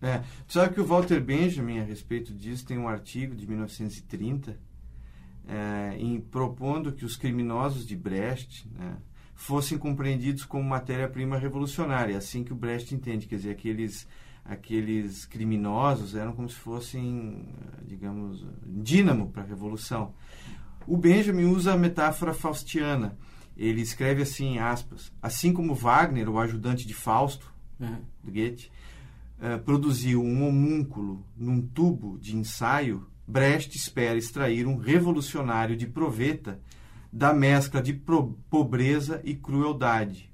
É, 0.01 0.23
tu 0.47 0.55
sabe 0.55 0.75
que 0.75 0.81
o 0.81 0.87
Walter 0.87 1.21
Benjamin, 1.21 1.79
a 1.79 1.85
respeito 1.85 2.33
disso, 2.33 2.65
tem 2.65 2.79
um 2.79 2.89
artigo 2.89 3.35
de 3.35 3.47
1930 3.47 4.59
é, 5.47 5.97
em 5.99 6.19
propondo 6.21 6.93
que 6.93 7.05
os 7.05 7.15
criminosos 7.15 7.87
de 7.87 7.95
Brecht 7.95 8.67
né, 8.71 8.97
fossem 9.35 9.77
compreendidos 9.77 10.45
como 10.45 10.65
matéria-prima 10.65 11.37
revolucionária, 11.37 12.17
assim 12.17 12.43
que 12.43 12.53
o 12.53 12.57
Brecht 12.57 12.95
entende, 12.95 13.27
quer 13.27 13.37
dizer, 13.37 13.51
aqueles 13.51 14.09
aqueles 14.45 15.25
criminosos 15.25 16.15
eram 16.15 16.33
como 16.33 16.49
se 16.49 16.57
fossem, 16.57 17.49
digamos, 17.83 18.45
dínamo 18.67 19.31
para 19.31 19.43
a 19.43 19.47
revolução. 19.47 20.13
O 20.87 20.97
Benjamin 20.97 21.45
usa 21.45 21.73
a 21.73 21.79
metáfora 21.79 22.35
faustiana. 22.35 23.17
Ele 23.57 23.81
escreve 23.81 24.23
assim, 24.23 24.59
aspas, 24.59 25.13
assim 25.23 25.53
como 25.53 25.75
Wagner, 25.75 26.29
o 26.29 26.39
ajudante 26.39 26.87
de 26.87 26.93
Fausto, 26.93 27.53
uhum. 27.81 28.03
do 28.23 28.33
Goethe, 28.33 28.71
uh, 29.39 29.63
produziu 29.63 30.23
um 30.23 30.47
homúnculo 30.47 31.25
num 31.37 31.63
tubo 31.63 32.19
de 32.19 32.37
ensaio, 32.37 33.07
Brecht 33.27 33.75
espera 33.75 34.19
extrair 34.19 34.67
um 34.67 34.77
revolucionário 34.77 35.77
de 35.77 35.87
proveta 35.87 36.61
da 37.11 37.33
mescla 37.33 37.81
de 37.81 37.95
pobreza 38.51 39.23
e 39.25 39.35
crueldade 39.35 40.34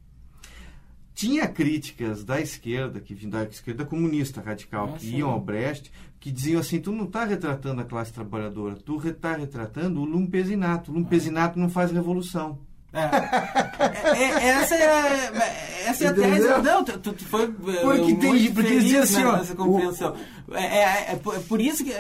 tinha 1.21 1.47
críticas 1.47 2.25
da 2.25 2.41
esquerda, 2.41 2.99
que 2.99 3.15
da 3.27 3.45
esquerda 3.45 3.85
comunista 3.85 4.41
radical, 4.41 4.95
que 4.95 5.19
iam 5.19 5.29
ao 5.29 5.39
Brecht, 5.39 5.93
que 6.19 6.31
diziam 6.31 6.59
assim, 6.59 6.81
tu 6.81 6.93
não 6.93 7.05
está 7.05 7.27
retratando 7.27 7.83
a 7.83 7.85
classe 7.85 8.11
trabalhadora, 8.11 8.75
tu 8.75 8.99
está 9.07 9.37
retratando 9.37 10.01
o 10.01 10.05
lumpesinato. 10.07 10.91
O 10.91 10.95
lumpesinato 10.95 11.59
não 11.59 11.69
faz 11.69 11.93
revolução. 11.93 12.59
É. 12.93 14.19
é, 14.19 14.23
é 14.23 14.49
essa 14.49 14.75
é, 14.75 15.87
essa 15.87 16.05
é 16.05 16.09
a 16.09 16.15
tese. 16.15 16.49
Não, 16.63 16.85
tu, 16.85 16.99
tu 16.99 17.25
foi. 17.25 17.47
Porque 17.49 18.15
tem. 18.17 18.53
Porque 18.53 18.81
dizia 18.81 19.03
assim, 19.03 19.25
ó. 19.25 19.39
compreensão. 19.55 20.17
O... 20.49 20.55
É, 20.55 20.65
é, 20.65 21.13
é, 21.13 21.17
por 21.17 21.61
isso 21.61 21.85
que. 21.85 21.93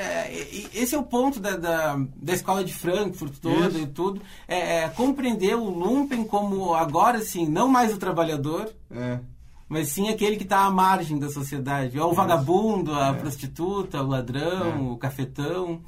esse 0.75 0.95
é 0.95 0.99
o 0.99 1.05
ponto 1.05 1.39
da, 1.39 1.57
da, 1.57 1.97
da 2.17 2.33
escola 2.33 2.65
de 2.65 2.75
Frankfurt 2.75 3.35
toda 3.41 3.69
isso. 3.69 3.79
e 3.79 3.87
tudo. 3.87 4.21
É, 4.49 4.89
compreender 4.89 5.55
o 5.55 5.65
Lumpen 5.65 6.25
como 6.25 6.75
agora 6.75 7.21
sim, 7.21 7.47
não 7.47 7.69
mais 7.69 7.95
o 7.95 7.99
trabalhador. 7.99 8.73
Mas 9.69 9.87
sim 9.91 10.09
aquele 10.09 10.37
que 10.37 10.43
está 10.43 10.65
à 10.65 10.71
margem 10.71 11.17
da 11.17 11.31
sociedade. 11.31 11.97
É 11.97 12.03
o 12.03 12.13
vagabundo, 12.13 12.93
a 12.93 13.15
prostituta, 13.15 14.03
o 14.03 14.09
ladrão, 14.09 14.91
o 14.91 14.99
cafetão. 14.99 15.81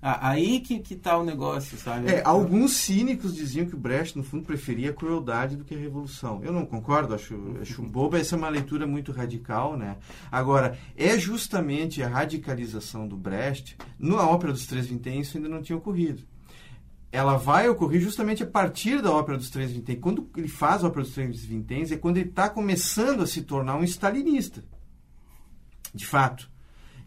Aí 0.00 0.60
que, 0.60 0.78
que 0.78 0.94
tá 0.94 1.18
o 1.18 1.24
negócio, 1.24 1.76
sabe? 1.76 2.08
É, 2.08 2.22
alguns 2.24 2.74
cínicos 2.74 3.34
diziam 3.34 3.66
que 3.66 3.74
o 3.74 3.78
Brecht, 3.78 4.16
no 4.16 4.22
fundo, 4.22 4.44
preferia 4.44 4.90
a 4.90 4.92
crueldade 4.92 5.56
do 5.56 5.64
que 5.64 5.74
a 5.74 5.78
revolução. 5.78 6.40
Eu 6.44 6.52
não 6.52 6.64
concordo, 6.64 7.14
acho, 7.14 7.34
acho 7.60 7.82
boba, 7.82 8.18
essa 8.18 8.36
é 8.36 8.38
uma 8.38 8.48
leitura 8.48 8.86
muito 8.86 9.10
radical, 9.10 9.76
né? 9.76 9.96
Agora, 10.30 10.78
é 10.96 11.18
justamente 11.18 12.00
a 12.00 12.08
radicalização 12.08 13.08
do 13.08 13.16
Brecht, 13.16 13.76
na 13.98 14.22
Ópera 14.28 14.52
dos 14.52 14.66
Três 14.66 14.86
Vinténs 14.86 15.28
isso 15.28 15.36
ainda 15.36 15.48
não 15.48 15.62
tinha 15.62 15.76
ocorrido. 15.76 16.22
Ela 17.10 17.36
vai 17.36 17.68
ocorrer 17.68 18.00
justamente 18.00 18.42
a 18.44 18.46
partir 18.46 19.02
da 19.02 19.10
Ópera 19.10 19.36
dos 19.36 19.50
Três 19.50 19.72
Vinténs. 19.72 19.98
Quando 19.98 20.30
ele 20.36 20.46
faz 20.46 20.84
a 20.84 20.86
Ópera 20.86 21.02
dos 21.02 21.14
Três 21.14 21.44
Vinténs, 21.44 21.90
é 21.90 21.96
quando 21.96 22.18
ele 22.18 22.28
está 22.28 22.48
começando 22.48 23.22
a 23.22 23.26
se 23.26 23.42
tornar 23.42 23.74
um 23.74 23.82
stalinista. 23.82 24.64
De 25.92 26.06
fato 26.06 26.48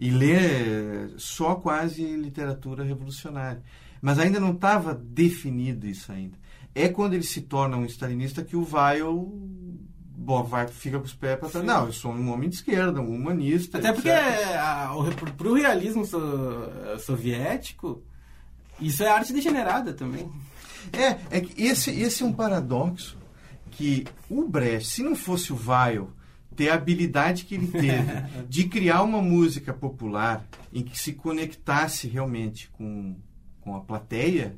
e 0.02 0.10
ler 0.10 1.14
só 1.18 1.54
quase 1.54 2.04
literatura 2.04 2.84
revolucionária. 2.84 3.62
Mas 4.02 4.18
ainda 4.18 4.40
não 4.40 4.52
estava 4.52 4.96
definido 4.96 5.86
isso 5.86 6.12
ainda. 6.12 6.36
É 6.74 6.90
quando 6.90 7.14
ele 7.14 7.24
se 7.24 7.42
torna 7.42 7.78
um 7.78 7.86
stalinista 7.86 8.44
que 8.44 8.56
o 8.56 8.68
Weil 8.68 9.32
bom, 10.22 10.44
vai, 10.44 10.68
fica 10.68 10.98
com 10.98 11.06
os 11.06 11.14
pés 11.14 11.40
para 11.40 11.50
trás. 11.50 11.66
Não, 11.66 11.86
eu 11.86 11.94
sou 11.94 12.12
um 12.12 12.32
homem 12.32 12.50
de 12.50 12.56
esquerda, 12.56 13.00
um 13.00 13.14
humanista. 13.14 13.78
Até 13.78 13.94
porque 13.94 14.10
para 15.38 15.48
o 15.48 15.54
realismo 15.54 16.04
so, 16.04 16.20
soviético, 17.00 18.02
isso 18.80 19.04
é 19.04 19.08
arte 19.08 19.32
degenerada 19.32 19.94
também. 19.94 20.32
É, 20.94 21.38
é 21.38 21.46
esse, 21.58 21.92
esse 21.92 22.24
é 22.24 22.26
um 22.26 22.34
paradoxo 22.34 23.20
que 23.70 24.08
o 24.28 24.48
Brecht, 24.48 24.90
se 24.90 25.04
não 25.04 25.16
fosse 25.16 25.54
o 25.54 25.60
Weil 25.64 26.10
ter 26.56 26.70
a 26.70 26.76
habilidade 26.76 27.46
que 27.46 27.56
ele 27.56 27.68
teve 27.68 28.06
de 28.48 28.66
criar 28.66 29.04
uma 29.04 29.22
música 29.22 29.74
popular 29.74 30.46
em 30.74 30.84
que 30.84 30.98
se 30.98 31.14
conectasse 31.14 32.08
realmente 32.08 32.70
com, 32.70 33.16
com 33.62 33.76
a 33.76 33.82
plateia, 33.82 34.56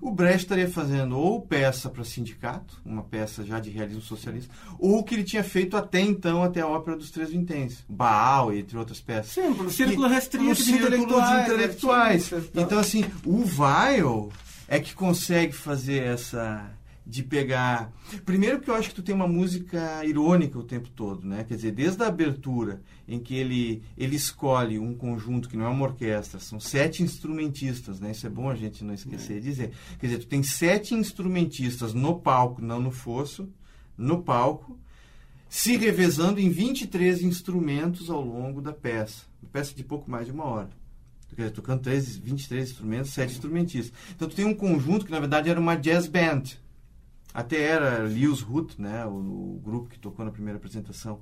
o 0.00 0.10
Brecht 0.10 0.42
estaria 0.42 0.68
fazendo 0.68 1.18
ou 1.18 1.40
peça 1.40 1.88
para 1.88 2.04
sindicato, 2.04 2.80
uma 2.84 3.02
peça 3.02 3.44
já 3.44 3.58
de 3.58 3.70
realismo 3.70 4.02
socialista, 4.02 4.52
ou 4.78 4.98
o 4.98 5.04
que 5.04 5.14
ele 5.14 5.24
tinha 5.24 5.44
feito 5.44 5.76
até 5.76 6.00
então, 6.00 6.42
até 6.42 6.60
a 6.60 6.66
ópera 6.66 6.96
dos 6.96 7.10
Três 7.10 7.30
Vinténs, 7.30 7.84
Baal, 7.88 8.52
entre 8.52 8.76
outras 8.76 9.00
peças. 9.00 9.32
Sim, 9.32 9.48
um 9.48 9.70
círculo 9.70 10.08
restrito 10.08 10.54
de 10.54 10.72
intelectuais. 10.72 11.46
De 11.46 11.52
intelectuais. 11.52 12.30
Né? 12.30 12.42
Então, 12.54 12.78
assim, 12.78 13.04
o 13.24 13.44
Weil 13.56 14.30
é 14.68 14.80
que 14.80 14.94
consegue 14.94 15.52
fazer 15.52 16.02
essa 16.02 16.70
de 17.06 17.22
pegar. 17.22 17.92
Primeiro 18.24 18.60
que 18.60 18.68
eu 18.68 18.74
acho 18.74 18.88
que 18.88 18.96
tu 18.96 19.02
tem 19.02 19.14
uma 19.14 19.28
música 19.28 20.04
irônica 20.04 20.58
o 20.58 20.64
tempo 20.64 20.90
todo, 20.90 21.24
né? 21.24 21.44
Quer 21.44 21.54
dizer, 21.54 21.70
desde 21.70 22.02
a 22.02 22.08
abertura, 22.08 22.82
em 23.06 23.20
que 23.20 23.36
ele, 23.36 23.82
ele 23.96 24.16
escolhe 24.16 24.76
um 24.78 24.92
conjunto 24.92 25.48
que 25.48 25.56
não 25.56 25.66
é 25.66 25.68
uma 25.68 25.84
orquestra, 25.84 26.40
são 26.40 26.58
sete 26.58 27.04
instrumentistas, 27.04 28.00
né? 28.00 28.10
Isso 28.10 28.26
é 28.26 28.30
bom 28.30 28.50
a 28.50 28.56
gente 28.56 28.82
não 28.82 28.92
esquecer 28.92 29.40
de 29.40 29.46
dizer. 29.48 29.72
Quer 30.00 30.06
dizer, 30.06 30.18
tu 30.18 30.26
tem 30.26 30.42
sete 30.42 30.94
instrumentistas 30.94 31.94
no 31.94 32.18
palco, 32.18 32.60
não 32.60 32.80
no 32.80 32.90
fosso, 32.90 33.48
no 33.96 34.22
palco, 34.24 34.76
se 35.48 35.76
revezando 35.76 36.40
em 36.40 36.50
23 36.50 37.22
instrumentos 37.22 38.10
ao 38.10 38.20
longo 38.20 38.60
da 38.60 38.72
peça. 38.72 39.22
Uma 39.40 39.50
peça 39.52 39.72
de 39.72 39.84
pouco 39.84 40.10
mais 40.10 40.26
de 40.26 40.32
uma 40.32 40.44
hora. 40.44 40.70
Quer 41.28 41.42
dizer, 41.42 41.50
tocando 41.50 41.82
3, 41.82 42.16
23 42.16 42.70
instrumentos, 42.70 43.12
sete 43.12 43.32
instrumentistas. 43.32 43.92
Então 44.14 44.28
tu 44.28 44.34
tem 44.34 44.44
um 44.44 44.54
conjunto 44.54 45.04
que 45.04 45.12
na 45.12 45.20
verdade 45.20 45.50
era 45.50 45.60
uma 45.60 45.76
jazz 45.76 46.06
band 46.08 46.42
até 47.36 47.60
era 47.64 47.98
Lewis 47.98 48.40
Root, 48.40 48.80
né, 48.80 49.04
o, 49.04 49.10
o, 49.10 49.60
grupo 49.62 49.90
que 49.90 49.98
tocou 49.98 50.24
na 50.24 50.30
primeira 50.30 50.56
apresentação, 50.56 51.20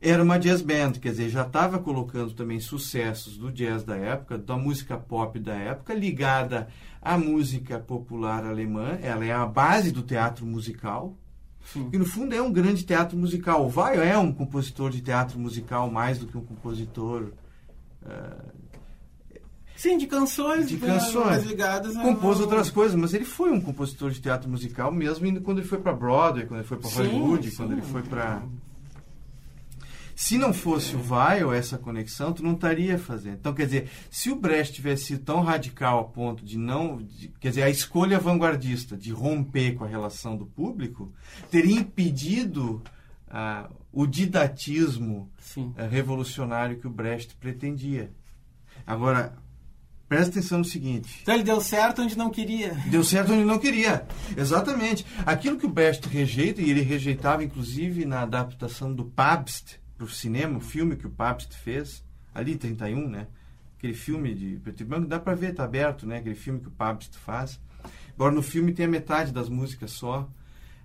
era 0.00 0.22
uma 0.22 0.38
jazz 0.38 0.62
band, 0.62 0.92
quer 0.92 1.10
dizer, 1.10 1.28
já 1.28 1.42
estava 1.42 1.78
colocando 1.78 2.32
também 2.32 2.58
sucessos 2.60 3.36
do 3.36 3.52
jazz 3.52 3.84
da 3.84 3.94
época, 3.94 4.38
da 4.38 4.56
música 4.56 4.96
pop 4.96 5.38
da 5.38 5.54
época, 5.54 5.92
ligada 5.92 6.68
à 7.02 7.18
música 7.18 7.78
popular 7.78 8.42
alemã, 8.46 8.98
ela 9.02 9.22
é 9.22 9.30
a 9.30 9.44
base 9.44 9.92
do 9.92 10.02
teatro 10.02 10.46
musical, 10.46 11.14
Sim. 11.62 11.90
e 11.92 11.98
no 11.98 12.06
fundo 12.06 12.34
é 12.34 12.40
um 12.40 12.50
grande 12.50 12.82
teatro 12.82 13.14
musical. 13.14 13.66
O 13.66 13.68
Vai 13.68 13.98
é 13.98 14.16
um 14.16 14.32
compositor 14.32 14.88
de 14.90 15.02
teatro 15.02 15.38
musical 15.38 15.90
mais 15.90 16.18
do 16.18 16.26
que 16.26 16.38
um 16.38 16.44
compositor 16.44 17.32
uh, 18.02 18.67
Sim, 19.78 19.96
de 19.96 20.08
canções, 20.08 20.68
de 20.68 20.76
canções 20.76 21.44
ligadas 21.44 21.96
a... 21.96 22.02
Compôs 22.02 22.40
outras 22.40 22.68
coisas, 22.68 22.96
mas 22.96 23.14
ele 23.14 23.24
foi 23.24 23.52
um 23.52 23.60
compositor 23.60 24.10
de 24.10 24.20
teatro 24.20 24.50
musical 24.50 24.90
mesmo 24.90 25.24
indo 25.24 25.40
quando 25.40 25.58
ele 25.58 25.68
foi 25.68 25.78
para 25.78 25.92
Broadway, 25.92 26.46
quando 26.46 26.58
ele 26.58 26.68
foi 26.68 26.78
para 26.78 26.90
Hollywood, 26.90 27.48
sim. 27.48 27.56
quando 27.56 27.72
ele 27.74 27.82
foi 27.82 28.02
para 28.02 28.42
se 30.16 30.36
não 30.36 30.52
fosse 30.52 30.96
o 30.96 31.00
Weil, 31.08 31.52
essa 31.52 31.78
conexão, 31.78 32.32
tu 32.32 32.42
não 32.42 32.54
estaria 32.54 32.98
fazendo. 32.98 33.36
Então, 33.36 33.54
quer 33.54 33.66
dizer, 33.66 33.88
se 34.10 34.32
o 34.32 34.34
Brecht 34.34 34.74
tivesse 34.74 35.04
sido 35.04 35.24
tão 35.24 35.42
radical 35.42 36.00
a 36.00 36.04
ponto 36.04 36.44
de 36.44 36.58
não. 36.58 36.96
De, 36.96 37.28
quer 37.38 37.50
dizer, 37.50 37.62
a 37.62 37.70
escolha 37.70 38.18
vanguardista 38.18 38.96
de 38.96 39.12
romper 39.12 39.76
com 39.76 39.84
a 39.84 39.86
relação 39.86 40.36
do 40.36 40.44
público, 40.44 41.12
teria 41.52 41.78
impedido 41.78 42.82
ah, 43.28 43.70
o 43.92 44.08
didatismo 44.08 45.30
ah, 45.76 45.86
revolucionário 45.86 46.80
que 46.80 46.88
o 46.88 46.90
Brecht 46.90 47.36
pretendia. 47.36 48.10
Agora, 48.84 49.38
Presta 50.08 50.30
atenção 50.30 50.58
no 50.58 50.64
seguinte. 50.64 51.18
Então 51.22 51.34
ele 51.34 51.44
deu 51.44 51.60
certo 51.60 52.00
onde 52.00 52.16
não 52.16 52.30
queria. 52.30 52.72
Deu 52.90 53.04
certo 53.04 53.32
onde 53.32 53.44
não 53.44 53.58
queria. 53.58 54.06
Exatamente. 54.34 55.04
Aquilo 55.26 55.58
que 55.58 55.66
o 55.66 55.70
Brecht 55.70 56.08
rejeita, 56.08 56.62
e 56.62 56.70
ele 56.70 56.80
rejeitava 56.80 57.44
inclusive 57.44 58.06
na 58.06 58.22
adaptação 58.22 58.94
do 58.94 59.04
Pabst 59.04 59.74
para 59.98 60.06
o 60.06 60.08
cinema, 60.08 60.58
o 60.58 60.62
filme 60.62 60.96
que 60.96 61.06
o 61.06 61.10
Pabst 61.10 61.52
fez, 61.52 62.02
ali 62.34 62.56
31, 62.56 63.08
né? 63.08 63.26
Aquele 63.76 63.94
filme 63.94 64.34
de 64.34 64.56
preto 64.56 64.80
e 64.80 64.84
branco, 64.84 65.06
dá 65.06 65.20
para 65.20 65.34
ver, 65.34 65.54
tá 65.54 65.64
aberto, 65.64 66.06
né? 66.06 66.18
Aquele 66.18 66.34
filme 66.34 66.60
que 66.60 66.68
o 66.68 66.72
Pabst 66.72 67.14
faz. 67.14 67.60
Agora 68.14 68.34
no 68.34 68.42
filme 68.42 68.72
tem 68.72 68.86
a 68.86 68.88
metade 68.88 69.30
das 69.30 69.48
músicas 69.48 69.90
só. 69.90 70.28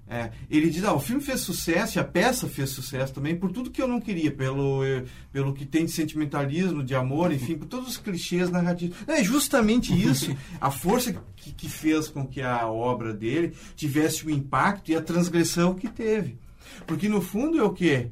É, 0.07 0.31
ele 0.49 0.69
diz, 0.69 0.83
ah, 0.83 0.93
o 0.93 0.99
filme 0.99 1.21
fez 1.21 1.39
sucesso, 1.39 1.97
e 1.97 1.99
a 1.99 2.03
peça 2.03 2.47
fez 2.47 2.69
sucesso 2.69 3.13
também, 3.13 3.35
por 3.35 3.51
tudo 3.51 3.71
que 3.71 3.81
eu 3.81 3.87
não 3.87 4.01
queria, 4.01 4.31
pelo, 4.31 4.81
pelo 5.31 5.53
que 5.53 5.65
tem 5.65 5.85
de 5.85 5.91
sentimentalismo, 5.91 6.83
de 6.83 6.93
amor, 6.93 7.31
enfim, 7.31 7.55
por 7.55 7.67
todos 7.67 7.89
os 7.89 7.97
clichês 7.97 8.49
narrativos. 8.49 8.97
É 9.07 9.23
justamente 9.23 9.93
isso, 9.93 10.35
a 10.59 10.69
força 10.69 11.13
que, 11.35 11.53
que 11.53 11.69
fez 11.69 12.09
com 12.09 12.27
que 12.27 12.41
a 12.41 12.67
obra 12.67 13.13
dele 13.13 13.53
tivesse 13.75 14.25
o 14.25 14.29
impacto 14.29 14.91
e 14.91 14.95
a 14.95 15.01
transgressão 15.01 15.73
que 15.73 15.87
teve. 15.87 16.37
Porque 16.85 17.07
no 17.07 17.21
fundo 17.21 17.57
é 17.57 17.63
o 17.63 17.73
que? 17.73 18.11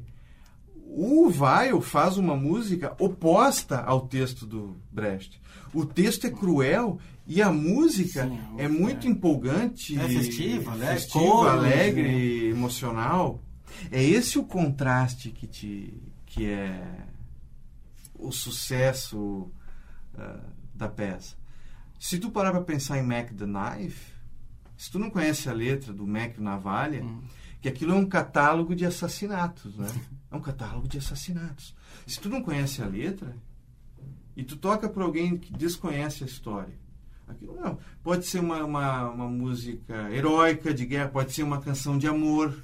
O 0.94 1.30
Weil 1.30 1.80
faz 1.80 2.16
uma 2.16 2.36
música 2.36 2.94
oposta 2.98 3.80
ao 3.80 4.02
texto 4.02 4.46
do 4.46 4.76
Brecht. 4.90 5.40
O 5.72 5.86
texto 5.86 6.26
é 6.26 6.30
cruel 6.30 6.98
e 7.26 7.40
a 7.40 7.52
música 7.52 8.26
Sim, 8.26 8.38
é 8.58 8.68
muito 8.68 9.06
é. 9.06 9.10
empolgante. 9.10 9.98
É 9.98 10.08
festiva, 10.08 10.72
alegre. 10.72 10.94
Festiva, 10.94 11.52
alegre, 11.52 12.02
né? 12.02 12.50
emocional. 12.50 13.42
É 13.90 14.02
esse 14.02 14.38
o 14.38 14.44
contraste 14.44 15.30
que, 15.30 15.46
te, 15.46 16.02
que 16.26 16.46
é 16.46 17.06
o 18.14 18.30
sucesso 18.32 19.50
uh, 20.14 20.52
da 20.74 20.88
peça. 20.88 21.36
Se 21.98 22.18
tu 22.18 22.30
parar 22.30 22.50
para 22.50 22.62
pensar 22.62 22.98
em 22.98 23.02
Mac 23.02 23.30
the 23.32 23.46
Knife, 23.46 24.12
se 24.76 24.90
tu 24.90 24.98
não 24.98 25.10
conhece 25.10 25.48
a 25.48 25.52
letra 25.52 25.92
do 25.92 26.06
Mac 26.06 26.38
Navalha, 26.38 27.04
hum. 27.04 27.22
que 27.60 27.68
aquilo 27.68 27.92
é 27.92 27.96
um 27.96 28.06
catálogo 28.06 28.74
de 28.74 28.84
assassinatos, 28.84 29.76
né? 29.76 29.88
É 30.28 30.34
um 30.34 30.40
catálogo 30.40 30.88
de 30.88 30.98
assassinatos. 30.98 31.74
Se 32.04 32.18
tu 32.18 32.28
não 32.28 32.42
conhece 32.42 32.82
a 32.82 32.86
letra 32.86 33.36
e 34.36 34.42
tu 34.42 34.56
toca 34.56 34.88
para 34.88 35.04
alguém 35.04 35.38
que 35.38 35.52
desconhece 35.52 36.24
a 36.24 36.26
história, 36.26 36.81
aquilo 37.32 37.56
não. 37.60 37.78
Pode 38.02 38.26
ser 38.26 38.40
uma, 38.40 38.64
uma, 38.64 39.10
uma 39.10 39.28
música 39.28 40.10
heróica 40.10 40.72
de 40.72 40.86
guerra, 40.86 41.08
pode 41.08 41.32
ser 41.32 41.42
uma 41.42 41.60
canção 41.60 41.98
de 41.98 42.06
amor, 42.06 42.56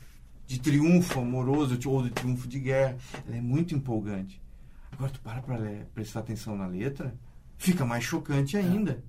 de 0.47 0.61
triunfo 0.61 1.21
amoroso 1.21 1.79
ou 1.89 2.03
de 2.03 2.11
triunfo 2.11 2.49
de 2.49 2.59
guerra. 2.59 2.97
Ela 3.27 3.37
é 3.37 3.41
muito 3.41 3.75
empolgante. 3.75 4.41
Agora 4.93 5.11
tu 5.11 5.21
para 5.21 5.43
para 5.43 5.87
prestar 5.95 6.21
atenção 6.21 6.57
na 6.57 6.67
letra, 6.67 7.15
fica 7.57 7.85
mais 7.85 8.05
chocante 8.05 8.57
ainda. 8.57 9.03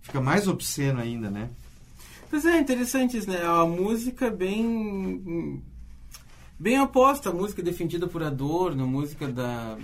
Fica 0.00 0.20
mais 0.20 0.48
obsceno 0.48 1.00
ainda, 1.00 1.30
né? 1.30 1.50
Pois 2.28 2.44
é, 2.44 2.58
interessante 2.58 3.16
isso, 3.16 3.28
né? 3.30 3.42
A 3.44 3.66
música 3.66 4.30
bem 4.30 5.62
bem 6.58 6.80
oposta 6.80 7.30
à 7.30 7.32
música 7.32 7.62
defendida 7.62 8.06
por 8.06 8.22
Adorno, 8.22 8.86
música 8.86 9.28
da, 9.28 9.76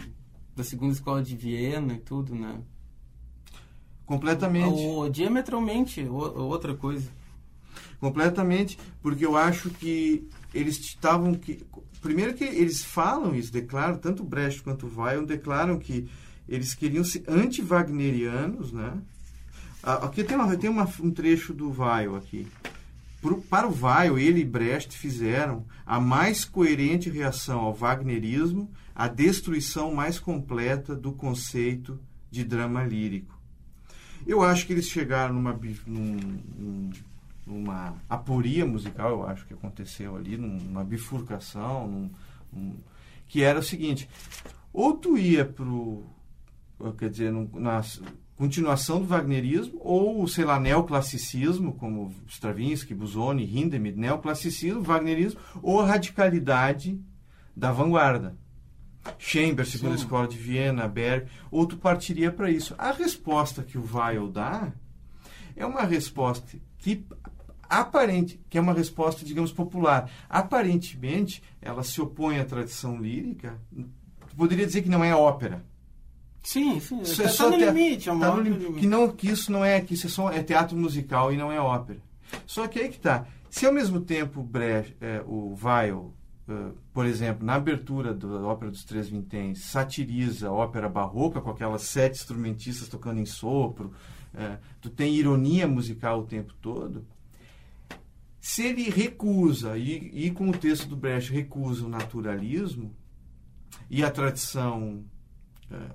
da 0.56 0.64
segunda 0.64 0.92
escola 0.92 1.22
de 1.22 1.36
Viena 1.36 1.94
e 1.94 1.98
tudo, 1.98 2.34
né? 2.34 2.60
Completamente. 4.08 4.80
Ou, 4.80 5.10
diametralmente, 5.10 6.02
outra 6.08 6.74
coisa. 6.74 7.06
Completamente, 8.00 8.78
porque 9.02 9.26
eu 9.26 9.36
acho 9.36 9.68
que 9.68 10.26
eles 10.54 10.78
estavam 10.78 11.34
que 11.34 11.62
primeiro 12.00 12.32
que 12.32 12.44
eles 12.44 12.82
falam 12.82 13.34
isso, 13.34 13.52
declaram 13.52 13.98
tanto 13.98 14.24
Brecht 14.24 14.62
quanto 14.62 14.88
Weil 14.88 15.26
declaram 15.26 15.78
que 15.78 16.08
eles 16.48 16.74
queriam 16.74 17.04
ser 17.04 17.24
anti-wagnerianos, 17.28 18.72
né? 18.72 18.96
Ah, 19.82 20.06
aqui 20.06 20.24
tem, 20.24 20.36
uma, 20.36 20.56
tem 20.56 20.70
uma, 20.70 20.88
um 21.00 21.10
trecho 21.10 21.52
do 21.52 21.70
Weil 21.70 22.16
aqui. 22.16 22.46
Pro, 23.20 23.42
para 23.42 23.68
o 23.68 23.74
Weil, 23.78 24.18
ele 24.18 24.40
e 24.40 24.44
Brecht 24.44 24.96
fizeram 24.96 25.66
a 25.84 26.00
mais 26.00 26.44
coerente 26.44 27.10
reação 27.10 27.60
ao 27.60 27.74
wagnerismo, 27.74 28.70
a 28.94 29.06
destruição 29.06 29.92
mais 29.92 30.18
completa 30.18 30.94
do 30.94 31.12
conceito 31.12 32.00
de 32.30 32.44
drama 32.44 32.84
lírico. 32.84 33.37
Eu 34.26 34.42
acho 34.42 34.66
que 34.66 34.72
eles 34.72 34.88
chegaram 34.88 35.34
numa, 35.34 35.58
num, 35.86 36.90
numa 37.46 37.94
aporia 38.08 38.66
musical, 38.66 39.10
eu 39.10 39.26
acho 39.26 39.46
que 39.46 39.54
aconteceu 39.54 40.16
ali, 40.16 40.36
numa 40.36 40.84
bifurcação, 40.84 41.88
num, 41.88 42.10
num, 42.52 42.76
que 43.26 43.42
era 43.42 43.58
o 43.58 43.62
seguinte, 43.62 44.08
ou 44.72 44.96
tu 44.96 45.16
ia 45.16 45.44
pro, 45.44 46.04
quer 46.98 47.10
dizer, 47.10 47.32
na 47.32 47.82
continuação 48.36 49.00
do 49.00 49.08
wagnerismo, 49.08 49.80
ou, 49.82 50.26
sei 50.28 50.44
lá, 50.44 50.60
neoclassicismo, 50.60 51.72
como 51.74 52.14
Stravinsky, 52.28 52.94
Busoni, 52.94 53.44
Hindemith, 53.44 53.96
neoclassicismo, 53.96 54.82
wagnerismo, 54.82 55.40
ou 55.60 55.80
a 55.80 55.86
radicalidade 55.86 57.00
da 57.56 57.72
vanguarda. 57.72 58.36
Chambers, 59.18 59.70
segunda 59.70 59.96
escola 59.96 60.26
de 60.26 60.36
Viena, 60.36 60.88
Berg, 60.88 61.26
ou 61.50 61.66
tu 61.66 61.76
partiria 61.76 62.30
para 62.32 62.50
isso. 62.50 62.74
A 62.76 62.92
resposta 62.92 63.62
que 63.62 63.78
o 63.78 63.88
Weil 63.92 64.28
dá 64.28 64.72
é 65.56 65.64
uma 65.64 65.82
resposta 65.82 66.58
que 66.78 67.04
aparente, 67.68 68.40
que 68.48 68.56
é 68.56 68.60
uma 68.60 68.72
resposta, 68.72 69.24
digamos, 69.24 69.52
popular. 69.52 70.10
Aparentemente, 70.28 71.42
ela 71.60 71.82
se 71.82 72.00
opõe 72.00 72.38
à 72.38 72.44
tradição 72.44 73.00
lírica. 73.00 73.60
Poderia 74.36 74.66
dizer 74.66 74.82
que 74.82 74.88
não 74.88 75.04
é 75.04 75.14
ópera. 75.14 75.64
Sim, 76.42 76.80
sim. 76.80 77.02
Isso 77.02 77.22
é 77.22 77.28
só 77.28 77.50
no 77.50 77.56
limite, 77.56 78.08
é 78.08 78.16
tá 78.16 78.34
no. 78.34 78.74
Que, 78.74 78.86
não, 78.86 79.10
que 79.10 79.28
isso 79.28 79.52
não 79.52 79.64
é, 79.64 79.80
que 79.80 79.94
isso 79.94 80.06
é, 80.06 80.10
só, 80.10 80.30
é 80.30 80.42
teatro 80.42 80.76
musical 80.76 81.32
e 81.32 81.36
não 81.36 81.52
é 81.52 81.60
ópera. 81.60 82.00
Só 82.46 82.66
que 82.66 82.78
aí 82.78 82.88
que 82.88 82.98
tá. 82.98 83.26
Se 83.50 83.66
ao 83.66 83.72
mesmo 83.72 84.00
tempo 84.00 84.42
Brecht, 84.42 84.96
é, 85.00 85.22
o 85.26 85.56
Weil, 85.60 86.14
por 86.92 87.04
exemplo, 87.04 87.44
na 87.44 87.54
abertura 87.54 88.14
da 88.14 88.26
Ópera 88.42 88.70
dos 88.70 88.84
Três 88.84 89.08
Vinténs, 89.08 89.64
satiriza 89.64 90.48
a 90.48 90.52
ópera 90.52 90.88
barroca 90.88 91.40
com 91.40 91.50
aquelas 91.50 91.82
sete 91.82 92.16
instrumentistas 92.16 92.88
tocando 92.88 93.20
em 93.20 93.26
sopro, 93.26 93.92
uh, 94.34 94.58
tu 94.80 94.88
tem 94.88 95.14
ironia 95.14 95.68
musical 95.68 96.20
o 96.20 96.26
tempo 96.26 96.54
todo. 96.60 97.06
Se 98.40 98.62
ele 98.62 98.88
recusa, 98.88 99.76
e, 99.76 100.26
e 100.26 100.30
com 100.30 100.48
o 100.48 100.56
texto 100.56 100.88
do 100.88 100.96
Brecht 100.96 101.32
recusa 101.32 101.84
o 101.84 101.88
naturalismo 101.88 102.94
e 103.90 104.02
a 104.02 104.10
tradição 104.10 105.04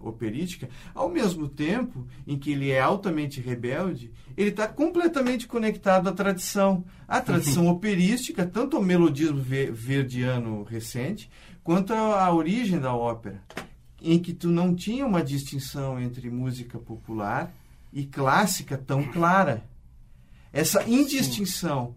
operística, 0.01 0.69
ao 0.93 1.09
mesmo 1.09 1.47
tempo 1.47 2.07
em 2.27 2.37
que 2.37 2.51
ele 2.51 2.69
é 2.69 2.79
altamente 2.79 3.41
rebelde, 3.41 4.11
ele 4.37 4.49
está 4.49 4.67
completamente 4.67 5.47
conectado 5.47 6.07
à 6.07 6.11
tradição, 6.11 6.83
à 7.07 7.19
tradição 7.19 7.67
operística, 7.69 8.45
tanto 8.45 8.77
ao 8.77 8.83
melodismo 8.83 9.41
verdiano 9.41 10.63
recente, 10.63 11.29
quanto 11.63 11.93
à 11.93 12.31
origem 12.33 12.79
da 12.79 12.93
ópera, 12.93 13.41
em 14.01 14.19
que 14.19 14.33
tu 14.33 14.49
não 14.49 14.75
tinha 14.75 15.05
uma 15.05 15.23
distinção 15.23 15.99
entre 15.99 16.29
música 16.29 16.77
popular 16.77 17.53
e 17.91 18.05
clássica 18.05 18.77
tão 18.77 19.03
clara. 19.03 19.63
Essa 20.51 20.87
indistinção 20.87 21.95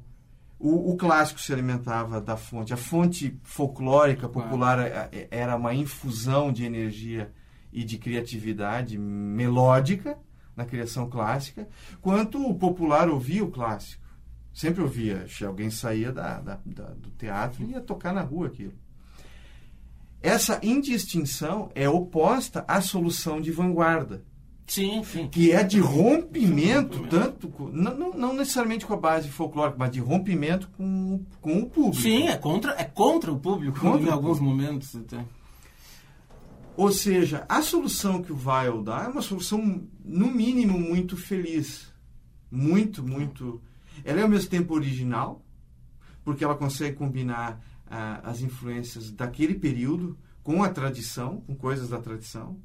o, 0.59 0.93
o, 0.93 0.97
clássico 0.97 1.41
se 1.41 1.53
alimentava 1.53 2.21
da 2.21 2.37
fonte. 2.37 2.73
A 2.73 2.79
fonte 2.79 3.39
folclórica 3.43 4.27
popular 4.27 4.79
é, 4.79 5.09
é, 5.13 5.29
era 5.31 5.55
uma 5.55 5.75
infusão 5.75 6.51
de 6.51 6.65
energia 6.65 7.31
e 7.77 7.85
de 7.85 7.99
criatividade 7.99 8.97
melódica 8.97 10.19
na 10.57 10.65
criação 10.65 11.11
clássica, 11.11 11.69
quanto 12.01 12.43
o 12.43 12.55
popular 12.55 13.07
ouvia 13.11 13.45
o 13.45 13.51
clássico. 13.51 14.03
Sempre 14.51 14.81
ouvia. 14.83 15.29
Se 15.29 15.45
alguém 15.45 15.71
saía 15.71 16.11
da, 16.11 16.41
da, 16.41 16.59
da, 16.65 16.85
do 16.95 17.11
teatro 17.11 17.63
e 17.63 17.73
ia 17.73 17.81
tocar 17.83 18.15
na 18.15 18.23
rua 18.23 18.47
aquilo. 18.47 18.73
Essa 20.23 20.59
indistinção 20.63 21.71
é 21.75 21.87
oposta 21.87 22.65
à 22.67 22.81
solução 22.81 23.43
de 23.43 23.53
vanguarda. 23.53 24.25
Sim, 24.67 25.05
sim. 25.05 25.29
Que 25.29 25.53
é 25.53 25.63
de 25.63 25.79
rompimento, 25.79 27.07
tanto. 27.09 27.53
Não, 27.71 27.95
não, 27.95 28.15
não, 28.15 28.33
necessariamente 28.33 28.87
com 28.87 28.95
a 28.95 28.97
base 28.97 29.29
folclórica, 29.29 29.77
mas 29.79 29.91
de 29.91 30.01
rompimento 30.01 30.71
com, 30.79 31.23
com 31.43 31.59
o 31.59 31.67
público. 31.67 32.03
Sim, 32.03 32.29
é 32.29 32.37
contra, 32.39 32.73
é 32.73 32.85
contra 32.85 33.31
o 33.31 33.39
público 33.39 33.79
contra 33.79 34.09
em 34.09 34.11
alguns 34.11 34.39
público. 34.39 34.45
momentos. 34.45 34.97
Até. 34.97 35.23
Ou 36.77 36.93
seja, 36.93 37.47
a 37.49 37.63
solução 37.63 38.23
que 38.23 38.33
o 38.33 38.37
Weil 38.37 38.83
dá 38.83 39.05
é 39.05 39.09
uma 39.09 39.23
solução, 39.23 39.89
no 40.05 40.31
mínimo, 40.31 40.79
muito 40.79 41.17
feliz. 41.17 41.93
Muito, 42.51 43.03
muito. 43.03 43.63
Ela 44.05 44.21
é 44.21 44.23
ao 44.23 44.29
mesmo 44.29 44.51
tempo 44.51 44.75
original, 44.75 45.45
porque 46.25 46.45
ela 46.45 46.55
consegue 46.55 46.97
combinar 46.97 47.61
ah, 47.87 48.21
as 48.25 48.41
influências 48.41 49.11
daquele 49.11 49.55
período 49.55 50.19
com 50.43 50.63
a 50.63 50.69
tradição, 50.69 51.41
com 51.41 51.55
coisas 51.55 51.89
da 51.89 51.99
tradição 51.99 52.61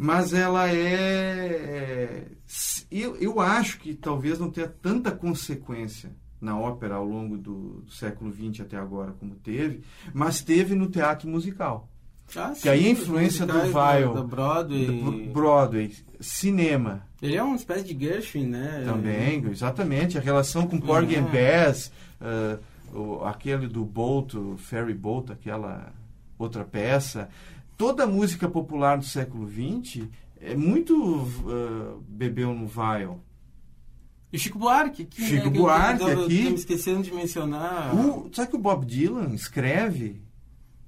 mas 0.00 0.32
ela 0.32 0.72
é. 0.72 2.28
Eu, 2.88 3.16
eu 3.16 3.40
acho 3.40 3.80
que 3.80 3.94
talvez 3.94 4.38
não 4.38 4.48
tenha 4.48 4.68
tanta 4.68 5.10
consequência 5.10 6.14
na 6.40 6.56
ópera 6.56 6.94
ao 6.94 7.04
longo 7.04 7.36
do, 7.36 7.80
do 7.80 7.90
século 7.90 8.32
XX 8.32 8.60
até 8.60 8.76
agora 8.76 9.12
como 9.12 9.34
teve, 9.34 9.82
mas 10.14 10.40
teve 10.40 10.76
no 10.76 10.88
teatro 10.88 11.28
musical. 11.28 11.90
Ah, 12.36 12.52
que 12.60 12.68
aí 12.68 12.86
a 12.86 12.90
influência 12.90 13.46
do 13.46 13.72
Weil, 13.72 14.14
da 14.14 14.22
Broadway. 14.22 14.86
Do 14.86 15.32
Broadway, 15.32 15.94
cinema. 16.20 17.06
Ele 17.20 17.36
é 17.36 17.42
uma 17.42 17.56
espécie 17.56 17.92
de 17.92 18.06
Gershwin, 18.06 18.46
né? 18.46 18.82
Também, 18.84 19.44
exatamente. 19.50 20.18
A 20.18 20.20
relação 20.20 20.66
com 20.66 20.78
Porgy 20.80 21.16
é. 21.16 21.18
and 21.18 21.24
Bess, 21.24 21.90
uh, 22.20 22.96
o, 22.96 23.24
aquele 23.24 23.66
do 23.66 23.84
Bolt, 23.84 24.34
o 24.34 24.56
Ferry 24.56 24.94
Bolt, 24.94 25.30
aquela 25.30 25.92
outra 26.38 26.64
peça 26.64 27.28
toda 27.78 28.02
a 28.02 28.06
música 28.06 28.48
popular 28.48 28.98
do 28.98 29.04
século 29.04 29.48
XX 29.48 30.08
é 30.40 30.54
muito 30.54 30.94
uh, 30.94 32.02
bebeu 32.08 32.52
no 32.52 32.68
Weil. 32.68 33.22
E 34.30 34.38
Chico 34.38 34.58
Buarque 34.58 35.02
aqui, 35.02 35.22
Chico 35.22 35.48
né? 35.48 35.58
Buarque 35.58 36.02
eu, 36.02 36.08
eu, 36.08 36.24
aqui. 36.24 36.44
Eu 36.44 36.50
me 36.50 36.56
esquecendo 36.56 37.02
de 37.02 37.14
mencionar. 37.14 37.94
O, 37.94 38.28
sabe 38.34 38.50
que 38.50 38.56
o 38.56 38.60
Bob 38.60 38.84
Dylan 38.84 39.32
escreve 39.32 40.20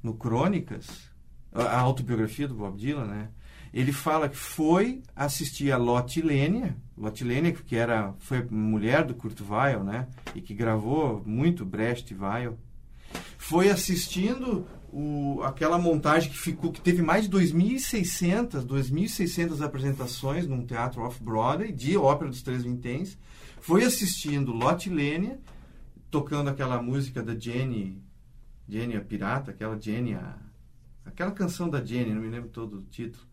no 0.03 0.13
Crônicas, 0.15 1.11
a 1.53 1.79
autobiografia 1.79 2.47
do 2.47 2.55
Bob 2.55 2.77
Dylan, 2.77 3.07
né? 3.07 3.29
Ele 3.73 3.93
fala 3.93 4.29
que 4.29 4.37
foi 4.37 5.03
assistir 5.15 5.71
a 5.71 5.77
Lotte 5.77 6.21
Lênia, 6.21 6.77
Lotte 6.97 7.23
Lênia, 7.23 7.53
que 7.53 7.77
era, 7.77 8.15
foi 8.19 8.43
mulher 8.51 9.05
do 9.05 9.15
Kurt 9.15 9.41
Weill, 9.41 9.85
né? 9.85 10.09
E 10.35 10.41
que 10.41 10.55
gravou 10.55 11.23
muito 11.25 11.65
Brecht 11.65 12.13
e 12.13 12.17
Weill. 12.17 12.59
Foi 13.39 13.71
assistindo 13.71 14.67
o, 14.93 15.41
aquela 15.45 15.79
montagem 15.79 16.31
que 16.31 16.37
ficou 16.37 16.73
que 16.73 16.81
teve 16.81 17.01
mais 17.01 17.29
de 17.29 17.37
2.600 17.37 18.67
2.600 18.67 19.65
apresentações 19.65 20.47
num 20.47 20.67
teatro 20.67 21.03
off-Broadway 21.03 21.73
de 21.73 21.97
ópera 21.97 22.29
dos 22.29 22.43
Três 22.43 22.65
Vinténs 22.65 23.17
foi 23.61 23.85
assistindo 23.85 24.53
Lotte 24.53 24.91
Lênia 24.91 25.39
tocando 26.11 26.51
aquela 26.51 26.83
música 26.83 27.23
da 27.23 27.39
Jenny 27.39 28.03
Jenny 28.69 28.97
a 28.97 29.01
pirata 29.01 29.53
aquela 29.53 29.81
Jenny 29.81 30.15
a, 30.15 30.37
aquela 31.05 31.31
canção 31.31 31.69
da 31.69 31.85
Jenny 31.85 32.13
não 32.13 32.23
me 32.23 32.29
lembro 32.29 32.49
todo 32.49 32.79
o 32.79 32.83
título 32.83 33.25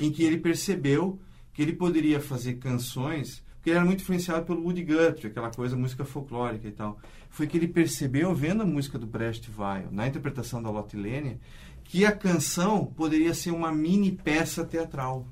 em 0.00 0.10
que 0.10 0.22
ele 0.22 0.38
percebeu 0.38 1.18
que 1.52 1.62
ele 1.62 1.74
poderia 1.74 2.20
fazer 2.20 2.54
canções 2.54 3.42
porque 3.62 3.70
ele 3.70 3.76
era 3.76 3.86
muito 3.86 4.00
influenciado 4.00 4.44
pelo 4.44 4.60
Woody 4.60 4.82
Guthrie, 4.82 5.28
aquela 5.28 5.48
coisa, 5.48 5.76
música 5.76 6.04
folclórica 6.04 6.66
e 6.66 6.72
tal. 6.72 6.98
Foi 7.30 7.46
que 7.46 7.56
ele 7.56 7.68
percebeu, 7.68 8.34
vendo 8.34 8.64
a 8.64 8.66
música 8.66 8.98
do 8.98 9.06
Brecht 9.06 9.48
Weil, 9.56 9.86
na 9.92 10.08
interpretação 10.08 10.60
da 10.60 10.68
Lotte 10.68 10.96
Lenya, 10.96 11.38
que 11.84 12.04
a 12.04 12.10
canção 12.10 12.84
poderia 12.84 13.32
ser 13.32 13.52
uma 13.52 13.70
mini 13.70 14.10
peça 14.10 14.64
teatral. 14.64 15.28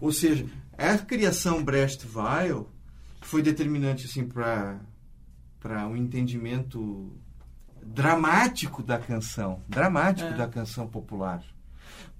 Ou 0.00 0.10
seja, 0.10 0.44
a 0.76 0.98
criação 0.98 1.62
Brecht 1.62 2.04
Weil 2.12 2.68
foi 3.20 3.42
determinante 3.42 4.06
assim 4.06 4.26
para 4.26 4.80
para 5.60 5.86
um 5.86 5.96
entendimento 5.96 7.12
dramático 7.92 8.82
da 8.82 8.98
canção, 8.98 9.62
dramático 9.68 10.28
é. 10.28 10.36
da 10.36 10.46
canção 10.46 10.86
popular. 10.86 11.42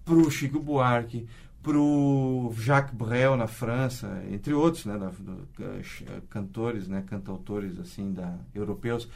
Para 0.05 0.15
o 0.15 0.31
Chico 0.31 0.59
Buarque, 0.59 1.29
para 1.63 1.79
o 1.79 2.53
Jacques 2.57 2.95
Brel 2.95 3.37
na 3.37 3.47
França, 3.47 4.23
entre 4.31 4.55
outros, 4.55 4.87
né, 4.87 4.97
da, 4.97 5.09
uh, 5.09 6.23
cantores, 6.31 6.89
né, 6.89 7.03
cantautores 7.07 7.79
assim 7.79 8.13
da 8.13 8.35
europeus, 8.55 9.09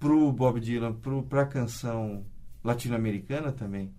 para 0.00 0.12
o 0.12 0.32
Bob 0.32 0.58
Dylan, 0.58 0.94
para 1.28 1.42
a 1.42 1.46
canção 1.46 2.24
latino-americana 2.64 3.52
também, 3.52 3.92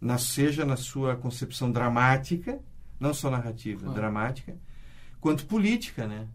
na, 0.00 0.18
seja 0.18 0.64
na 0.64 0.76
sua 0.76 1.16
concepção 1.16 1.70
dramática, 1.70 2.58
não 2.98 3.12
só 3.12 3.30
narrativa, 3.30 3.92
dramática, 3.92 4.56
quanto 5.20 5.46
política, 5.46 6.06
né? 6.06 6.26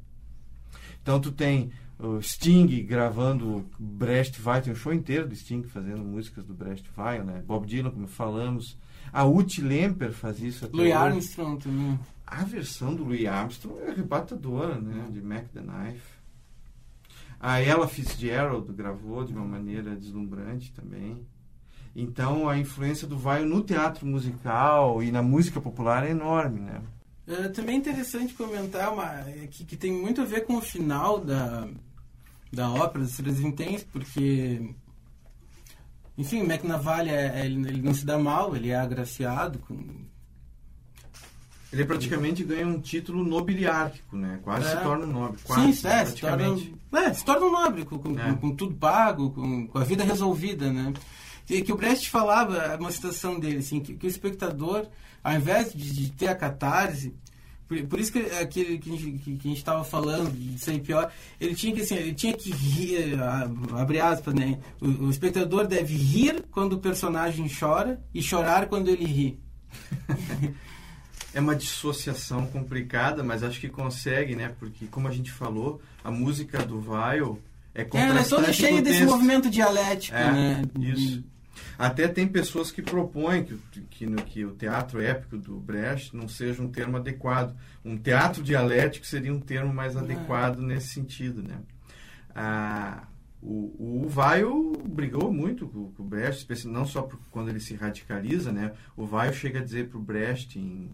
Então 1.01 1.19
tu 1.19 1.31
tem 1.31 1.71
o 2.01 2.21
Sting 2.21 2.67
gravando 2.83 3.65
Brecht 3.77 4.41
Weill, 4.43 4.61
tem 4.61 4.73
um 4.73 4.75
show 4.75 4.93
inteiro 4.93 5.27
do 5.27 5.35
Sting 5.35 5.63
fazendo 5.63 6.03
músicas 6.03 6.43
do 6.45 6.53
Brecht 6.53 6.89
Weill, 6.97 7.23
né? 7.23 7.43
Bob 7.45 7.67
Dylan, 7.67 7.91
como 7.91 8.07
falamos, 8.07 8.77
a 9.13 9.25
Uti 9.25 9.61
Lemper 9.61 10.11
faz 10.11 10.41
isso 10.41 10.65
até 10.65 10.75
Louis 10.75 10.89
hoje. 10.89 10.97
Armstrong 10.97 11.61
também. 11.61 11.99
A 12.25 12.43
versão 12.43 12.95
do 12.95 13.03
Louis 13.03 13.25
Armstrong 13.25 13.79
é 13.81 13.91
arrebatadora, 13.91 14.79
né? 14.79 15.07
De 15.11 15.21
Mac 15.21 15.45
the 15.49 15.61
Knife. 15.61 16.21
A 17.39 17.59
Ella 17.59 17.87
Fitzgerald 17.87 18.71
gravou 18.71 19.23
de 19.23 19.33
uma 19.33 19.45
maneira 19.45 19.95
deslumbrante 19.95 20.71
também. 20.71 21.25
Então 21.95 22.47
a 22.47 22.57
influência 22.57 23.07
do 23.07 23.17
Vai 23.17 23.43
no 23.43 23.61
teatro 23.61 24.05
musical 24.05 25.03
e 25.03 25.11
na 25.11 25.21
música 25.21 25.59
popular 25.59 26.05
é 26.05 26.11
enorme, 26.11 26.61
né? 26.61 26.81
É 27.27 27.49
também 27.49 27.77
interessante 27.77 28.33
comentar 28.33 28.91
uma, 28.93 29.05
é 29.27 29.47
que, 29.49 29.63
que 29.65 29.77
tem 29.77 29.91
muito 29.91 30.21
a 30.21 30.25
ver 30.25 30.45
com 30.45 30.55
o 30.55 30.61
final 30.61 31.19
da, 31.19 31.67
da 32.51 32.69
ópera 32.69 33.03
dos 33.03 33.15
Três 33.15 33.39
Vinténs, 33.39 33.83
porque 33.83 34.73
enfim, 36.17 36.41
o 36.41 36.45
McNavalha, 36.45 37.11
é, 37.11 37.45
ele, 37.45 37.67
ele 37.67 37.81
não 37.81 37.93
se 37.93 38.05
dá 38.05 38.17
mal, 38.17 38.55
ele 38.55 38.69
é 38.69 38.75
agraciado 38.75 39.59
com... 39.59 39.75
Ele 41.73 41.85
praticamente 41.85 42.43
ganha 42.43 42.67
um 42.67 42.79
título 42.79 43.23
nobiliárquico, 43.23 44.17
né? 44.17 44.39
Quase 44.43 44.67
é. 44.67 44.69
se 44.75 44.83
torna 44.83 45.05
um 45.05 45.11
nobre. 45.11 45.39
Quase, 45.41 45.73
Sim, 45.73 45.87
é, 45.87 46.05
se 46.05 46.15
torna, 46.17 46.45
é, 46.93 47.13
se 47.13 47.23
torna 47.23 47.45
um 47.45 47.51
nobre, 47.51 47.85
com, 47.85 47.97
com, 47.97 48.19
é. 48.19 48.33
com 48.33 48.53
tudo 48.53 48.75
pago, 48.75 49.31
com, 49.31 49.67
com, 49.67 49.79
a 49.79 49.83
vida 49.85 50.03
resolvida, 50.03 50.71
né? 50.71 50.93
Que, 51.45 51.61
que 51.61 51.71
o 51.71 51.77
Brecht 51.77 52.09
falava, 52.09 52.77
uma 52.77 52.91
citação 52.91 53.39
dele, 53.39 53.59
assim, 53.59 53.79
que, 53.79 53.95
que 53.95 54.05
o 54.05 54.09
espectador, 54.09 54.85
ao 55.23 55.33
invés 55.33 55.73
de, 55.73 55.93
de 55.93 56.11
ter 56.11 56.27
a 56.27 56.35
catarse, 56.35 57.15
por, 57.71 57.81
por 57.88 57.99
isso 58.01 58.12
que 58.12 58.19
aquele 58.19 58.77
que, 58.77 58.89
a 58.89 59.47
gente 59.47 59.53
estava 59.53 59.81
falando 59.81 60.29
de 60.34 60.60
ser 60.60 60.77
pior, 60.81 61.10
ele 61.39 61.55
tinha 61.55 61.73
que 61.73 61.81
assim, 61.81 61.95
ele 61.95 62.13
tinha 62.13 62.34
que 62.34 62.51
rir, 62.51 63.17
abre 63.73 64.01
aspas, 64.01 64.34
né? 64.34 64.60
O, 64.81 65.05
o, 65.05 65.10
espectador 65.10 65.65
deve 65.65 65.95
rir 65.95 66.43
quando 66.51 66.73
o 66.73 66.79
personagem 66.79 67.49
chora 67.49 68.01
e 68.13 68.21
chorar 68.21 68.67
quando 68.67 68.89
ele 68.89 69.05
ri. 69.05 69.39
é 71.34 71.39
uma 71.39 71.55
dissociação 71.55 72.45
complicada, 72.47 73.23
mas 73.23 73.41
acho 73.41 73.57
que 73.57 73.69
consegue, 73.69 74.36
né? 74.36 74.53
Porque 74.60 74.88
como 74.88 75.07
a 75.07 75.12
gente 75.12 75.31
falou, 75.31 75.81
a 76.03 76.12
música 76.12 76.65
do 76.65 76.81
Weil 76.81 77.39
é 77.73 77.86
contrastante 77.86 77.95
é, 77.95 78.10
ela 78.10 78.19
é 78.19 78.23
toda 78.25 78.53
cheia 78.53 78.81
desse 78.81 79.05
movimento 79.05 79.49
dialético, 79.49 80.17
é, 80.17 80.31
né? 80.31 80.62
Isso. 80.77 81.23
Até 81.78 82.08
tem 82.08 82.28
pessoas 82.28 82.71
que 82.71 82.82
propõem 82.82 83.43
que, 83.43 83.58
que, 83.89 84.06
que 84.24 84.45
o 84.45 84.52
teatro 84.52 85.02
épico 85.02 85.38
do 85.38 85.60
Brecht 85.60 86.15
não 86.15 86.28
seja 86.28 86.62
um 86.62 86.69
termo 86.69 86.97
adequado. 86.97 87.56
Um 87.84 87.97
teatro 87.97 88.43
dialético 88.43 89.06
seria 89.06 89.34
um 89.34 89.39
termo 89.39 89.74
mais 89.74 89.95
adequado 89.95 90.60
nesse 90.60 90.89
sentido, 90.89 91.41
né? 91.41 91.60
Ah, 92.36 93.08
o, 93.41 94.04
o 94.04 94.08
Vaio 94.08 94.74
brigou 94.86 95.34
muito 95.34 95.67
com, 95.67 95.91
com 95.91 96.04
o 96.04 96.06
Brecht, 96.06 96.47
não 96.67 96.86
só 96.86 97.02
por, 97.02 97.19
quando 97.32 97.50
ele 97.50 97.60
se 97.60 97.74
radicaliza, 97.74 98.52
né? 98.52 98.74
O 98.95 99.06
Vaio 99.06 99.34
chega 99.34 99.60
a 99.60 99.63
dizer 99.63 99.89
para 99.89 99.97
o 99.97 100.02
Brecht 100.02 100.60
em, 100.60 100.91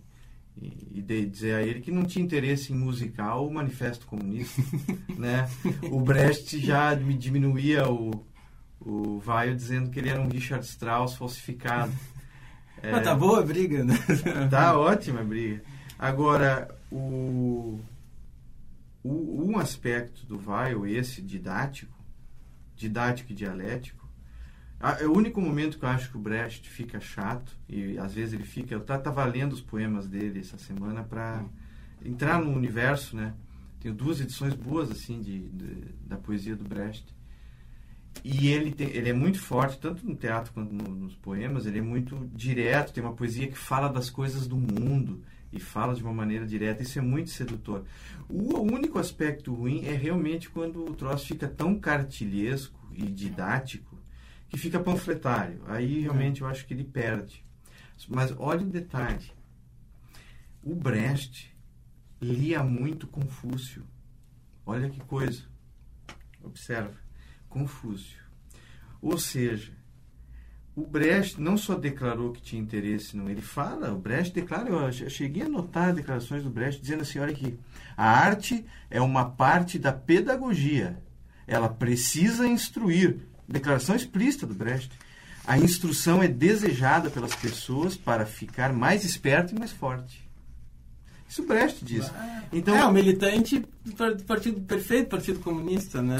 e, 0.62 1.00
e 1.00 1.26
dizer 1.26 1.56
a 1.56 1.62
ele 1.62 1.82
que 1.82 1.92
não 1.92 2.04
tinha 2.04 2.24
interesse 2.24 2.72
em 2.72 2.76
musical 2.76 3.46
o 3.46 3.54
Manifesto 3.54 4.06
Comunista, 4.08 4.62
né? 5.18 5.50
O 5.92 6.00
Brecht 6.00 6.60
já 6.60 6.94
diminuía 6.94 7.90
o, 7.90 8.26
o 8.88 9.20
Vaio 9.20 9.56
dizendo 9.56 9.90
que 9.90 10.00
ele 10.00 10.10
era 10.10 10.22
um 10.22 10.30
Richard 10.30 10.66
Strauss 10.66 11.16
falsificado. 11.16 11.92
É, 12.82 12.92
Mas 12.92 13.04
tá 13.04 13.14
boa 13.14 13.40
a 13.40 13.44
briga, 13.44 13.84
né? 13.84 13.96
Tá 14.50 14.78
ótima 14.80 15.20
a 15.20 15.24
briga. 15.24 15.62
Agora, 16.00 16.74
o, 16.90 17.82
o, 19.04 19.44
um 19.46 19.58
aspecto 19.58 20.26
do 20.26 20.38
Vaio, 20.38 20.88
esse 20.88 21.22
didático, 21.22 21.94
didático 22.76 23.32
e 23.34 23.36
dialético, 23.36 24.08
é 25.00 25.06
o 25.06 25.12
único 25.12 25.42
momento 25.42 25.80
que 25.80 25.84
eu 25.84 25.90
acho 25.90 26.12
que 26.12 26.18
o 26.18 26.20
Brecht 26.20 26.70
fica 26.70 27.00
chato, 27.00 27.52
e 27.68 27.98
às 27.98 28.14
vezes 28.14 28.36
ele 28.36 28.44
fica. 28.44 28.76
Eu 28.76 28.82
estava 28.82 29.26
lendo 29.26 29.54
os 29.54 29.62
poemas 29.62 30.08
dele 30.08 30.40
essa 30.40 30.58
semana 30.58 31.04
para 31.04 31.44
entrar 32.06 32.40
no 32.40 32.52
universo, 32.52 33.18
né? 33.18 33.34
Tenho 33.80 33.96
duas 33.96 34.22
edições 34.22 34.54
boas, 34.54 34.92
assim, 34.92 35.20
de, 35.20 35.50
de 35.50 35.96
da 36.06 36.16
poesia 36.16 36.56
do 36.56 36.64
Brecht. 36.64 37.17
E 38.24 38.48
ele, 38.48 38.72
tem, 38.72 38.90
ele 38.90 39.10
é 39.10 39.14
muito 39.14 39.40
forte, 39.40 39.80
tanto 39.80 40.06
no 40.06 40.16
teatro 40.16 40.52
quanto 40.54 40.74
no, 40.74 40.90
nos 40.90 41.16
poemas, 41.16 41.66
ele 41.66 41.80
é 41.80 41.82
muito 41.82 42.30
direto, 42.34 42.94
tem 42.94 43.04
uma 43.04 43.14
poesia 43.14 43.48
que 43.48 43.58
fala 43.58 43.88
das 43.88 44.10
coisas 44.10 44.48
do 44.48 44.58
mundo 44.58 45.22
e 45.52 45.60
fala 45.60 45.96
de 45.96 46.04
uma 46.04 46.14
maneira 46.14 46.46
direta, 46.46 46.84
isso 46.84 47.00
é 47.00 47.02
muito 47.02 47.30
sedutor. 47.30 47.86
O 48.28 48.62
único 48.62 49.00
aspecto 49.00 49.54
ruim 49.54 49.86
é 49.86 49.94
realmente 49.94 50.50
quando 50.50 50.84
o 50.84 50.94
troço 50.94 51.28
fica 51.28 51.48
tão 51.48 51.80
cartilhesco 51.80 52.78
e 52.92 53.04
didático 53.04 53.98
que 54.50 54.58
fica 54.58 54.80
panfletário. 54.80 55.62
Aí 55.68 56.02
realmente 56.02 56.42
eu 56.42 56.48
acho 56.48 56.66
que 56.66 56.74
ele 56.74 56.84
perde. 56.84 57.46
Mas 58.10 58.34
olha 58.38 58.66
o 58.66 58.70
detalhe. 58.70 59.32
O 60.62 60.76
Brecht 60.76 61.56
lia 62.22 62.64
muito 62.64 63.08
Confúcio. 63.08 63.86
Olha 64.66 64.90
que 64.90 65.00
coisa. 65.02 65.44
Observa. 66.44 67.07
Confúcio. 67.50 68.20
Ou 69.02 69.18
seja, 69.18 69.72
o 70.76 70.86
Brecht 70.86 71.42
não 71.42 71.58
só 71.58 71.74
declarou 71.74 72.32
que 72.32 72.42
tinha 72.42 72.62
interesse 72.62 73.18
no 73.18 73.30
ele 73.30 73.42
fala, 73.42 73.92
o 73.92 73.98
Brecht 73.98 74.34
declara, 74.34 74.70
eu 74.70 75.10
cheguei 75.10 75.42
a 75.42 75.50
notar 75.50 75.92
declarações 75.92 76.44
do 76.44 76.52
Brecht 76.52 76.80
dizendo 76.80 77.02
assim, 77.02 77.18
olha 77.18 77.32
aqui, 77.32 77.58
a 77.96 78.08
arte 78.08 78.64
é 78.90 79.02
uma 79.02 79.26
parte 79.26 79.80
da 79.80 79.92
pedagogia. 79.92 81.02
Ela 81.48 81.68
precisa 81.68 82.46
instruir. 82.46 83.18
Declaração 83.48 83.96
explícita 83.96 84.46
do 84.46 84.54
Brecht. 84.54 84.92
A 85.48 85.58
instrução 85.58 86.22
é 86.22 86.28
desejada 86.28 87.10
pelas 87.10 87.34
pessoas 87.34 87.96
para 87.98 88.26
ficar 88.26 88.72
mais 88.72 89.04
esperto 89.04 89.56
e 89.56 89.60
mais 89.60 89.72
forte. 89.72 90.30
Isso 91.28 91.42
o 91.42 91.48
Brecht 91.48 91.84
diz. 91.84 92.12
Então, 92.54 92.76
é, 92.76 92.86
o 92.86 92.92
militante 92.92 93.66
do 93.84 94.24
partido 94.26 94.62
perfeito, 94.62 95.10
Partido 95.10 95.40
Comunista, 95.40 96.02
né? 96.02 96.18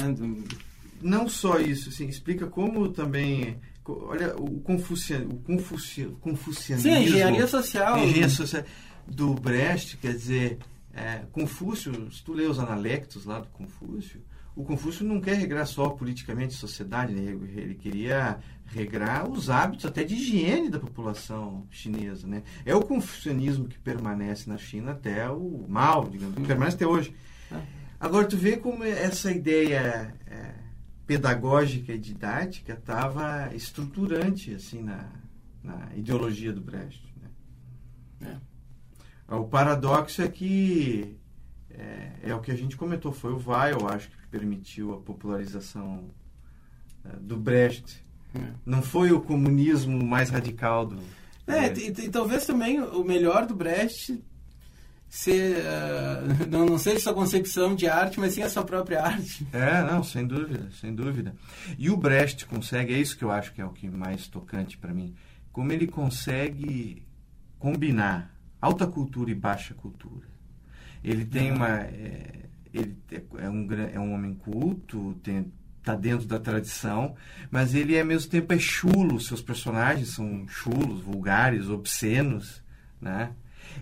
Não 1.00 1.28
só 1.28 1.58
isso, 1.58 1.88
assim, 1.90 2.08
explica 2.08 2.46
como 2.46 2.88
também 2.88 3.58
olha 3.86 4.36
o, 4.36 4.60
Confucia, 4.60 5.26
o 5.26 5.36
Confucia, 5.38 6.08
confucianismo. 6.20 6.92
Sim, 6.92 7.02
engenharia 7.02 7.46
social. 7.46 7.98
Engenharia 7.98 8.28
social 8.28 8.64
do 9.06 9.34
Brecht, 9.34 9.96
quer 9.96 10.12
dizer, 10.12 10.58
é, 10.92 11.22
Confúcio, 11.32 12.10
se 12.12 12.22
tu 12.22 12.32
lê 12.32 12.44
os 12.44 12.58
analectos 12.58 13.24
lá 13.24 13.40
do 13.40 13.48
Confúcio, 13.48 14.20
o 14.54 14.64
Confúcio 14.64 15.06
não 15.06 15.20
quer 15.20 15.36
regrar 15.36 15.66
só 15.66 15.88
politicamente 15.88 16.54
a 16.54 16.58
sociedade, 16.58 17.14
né? 17.14 17.30
ele 17.56 17.74
queria 17.74 18.38
regrar 18.66 19.30
os 19.30 19.48
hábitos 19.48 19.86
até 19.86 20.02
de 20.02 20.14
higiene 20.14 20.68
da 20.68 20.80
população 20.80 21.64
chinesa. 21.70 22.26
Né? 22.26 22.42
É 22.66 22.74
o 22.74 22.82
confucianismo 22.82 23.68
que 23.68 23.78
permanece 23.78 24.50
na 24.50 24.58
China 24.58 24.92
até 24.92 25.30
o 25.30 25.64
mal, 25.68 26.08
digamos, 26.08 26.34
que 26.34 26.42
permanece 26.42 26.76
até 26.76 26.86
hoje. 26.86 27.14
É. 27.52 27.56
Agora, 28.00 28.26
tu 28.26 28.36
vê 28.36 28.56
como 28.56 28.82
essa 28.84 29.30
ideia 29.30 30.12
é, 30.26 30.54
pedagógica 31.08 31.94
e 31.94 31.98
didática 31.98 32.74
estava 32.74 33.50
estruturante 33.54 34.54
assim 34.54 34.82
na, 34.82 35.08
na, 35.64 35.88
ideologia 35.96 36.52
do 36.52 36.60
Brecht. 36.60 37.02
Né? 38.20 38.38
É. 39.26 39.34
O 39.34 39.44
paradoxo 39.44 40.20
é 40.20 40.28
que 40.28 41.16
é, 41.70 42.12
é, 42.24 42.34
o 42.34 42.40
que 42.40 42.50
a 42.50 42.54
gente 42.54 42.76
comentou, 42.76 43.10
foi 43.10 43.32
o 43.32 43.42
Weil, 43.42 43.78
eu 43.80 43.88
acho, 43.88 44.10
que 44.10 44.26
permitiu 44.30 44.92
a 44.92 45.00
popularização 45.00 46.10
é, 47.02 47.16
do 47.16 47.38
Brecht. 47.38 48.04
É. 48.34 48.52
Não 48.66 48.82
foi 48.82 49.10
o 49.10 49.20
comunismo 49.20 50.04
mais 50.04 50.28
radical 50.28 50.84
do. 50.84 50.98
É, 51.46 51.72
e, 51.72 51.88
e, 51.88 52.10
talvez 52.10 52.44
também 52.44 52.82
o 52.82 53.02
melhor 53.02 53.46
do 53.46 53.54
Brecht 53.54 54.22
ser, 55.08 55.58
uh, 55.58 56.46
não, 56.50 56.66
não 56.66 56.78
seja 56.78 57.00
sua 57.00 57.14
concepção 57.14 57.74
de 57.74 57.88
arte, 57.88 58.20
mas 58.20 58.34
sim 58.34 58.42
a 58.42 58.48
sua 58.48 58.64
própria 58.64 59.02
arte. 59.02 59.46
É, 59.52 59.82
não, 59.82 60.02
sem 60.02 60.26
dúvida, 60.26 60.68
sem 60.80 60.94
dúvida. 60.94 61.34
E 61.78 61.90
o 61.90 61.96
Brecht 61.96 62.46
consegue, 62.46 62.94
é 62.94 62.98
isso 62.98 63.16
que 63.16 63.24
eu 63.24 63.30
acho 63.30 63.52
que 63.52 63.60
é 63.60 63.64
o 63.64 63.70
que 63.70 63.88
mais 63.88 64.26
tocante 64.28 64.76
para 64.76 64.92
mim, 64.92 65.14
como 65.52 65.72
ele 65.72 65.86
consegue 65.86 67.06
combinar 67.58 68.34
alta 68.60 68.86
cultura 68.86 69.30
e 69.30 69.34
baixa 69.34 69.74
cultura. 69.74 70.26
Ele 71.02 71.24
tem 71.24 71.52
uma. 71.52 71.80
É, 71.80 72.48
ele 72.72 72.96
é 73.38 73.48
um, 73.48 73.68
é 73.94 73.98
um 73.98 74.12
homem 74.12 74.34
culto, 74.34 75.18
tem, 75.22 75.50
tá 75.82 75.94
dentro 75.94 76.26
da 76.26 76.38
tradição, 76.38 77.14
mas 77.50 77.74
ele 77.74 77.98
ao 77.98 78.04
mesmo 78.04 78.30
tempo 78.30 78.52
é 78.52 78.58
chulo, 78.58 79.20
seus 79.20 79.40
personagens 79.40 80.10
são 80.10 80.46
chulos, 80.46 81.00
vulgares, 81.00 81.68
obscenos, 81.68 82.62
né? 83.00 83.32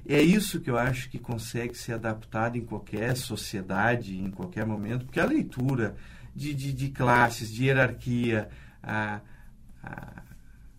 É 0.06 0.20
isso 0.20 0.60
que 0.60 0.70
eu 0.70 0.76
acho 0.76 1.08
que 1.08 1.18
consegue 1.18 1.76
ser 1.76 1.92
adaptado 1.92 2.56
em 2.56 2.64
qualquer 2.64 3.16
sociedade, 3.16 4.18
em 4.18 4.30
qualquer 4.30 4.66
momento, 4.66 5.04
porque 5.04 5.20
a 5.20 5.24
leitura 5.24 5.96
de, 6.34 6.52
de, 6.52 6.72
de 6.72 6.90
classes, 6.90 7.50
de 7.50 7.64
hierarquia, 7.64 8.48
a, 8.82 9.20
a, 9.82 10.22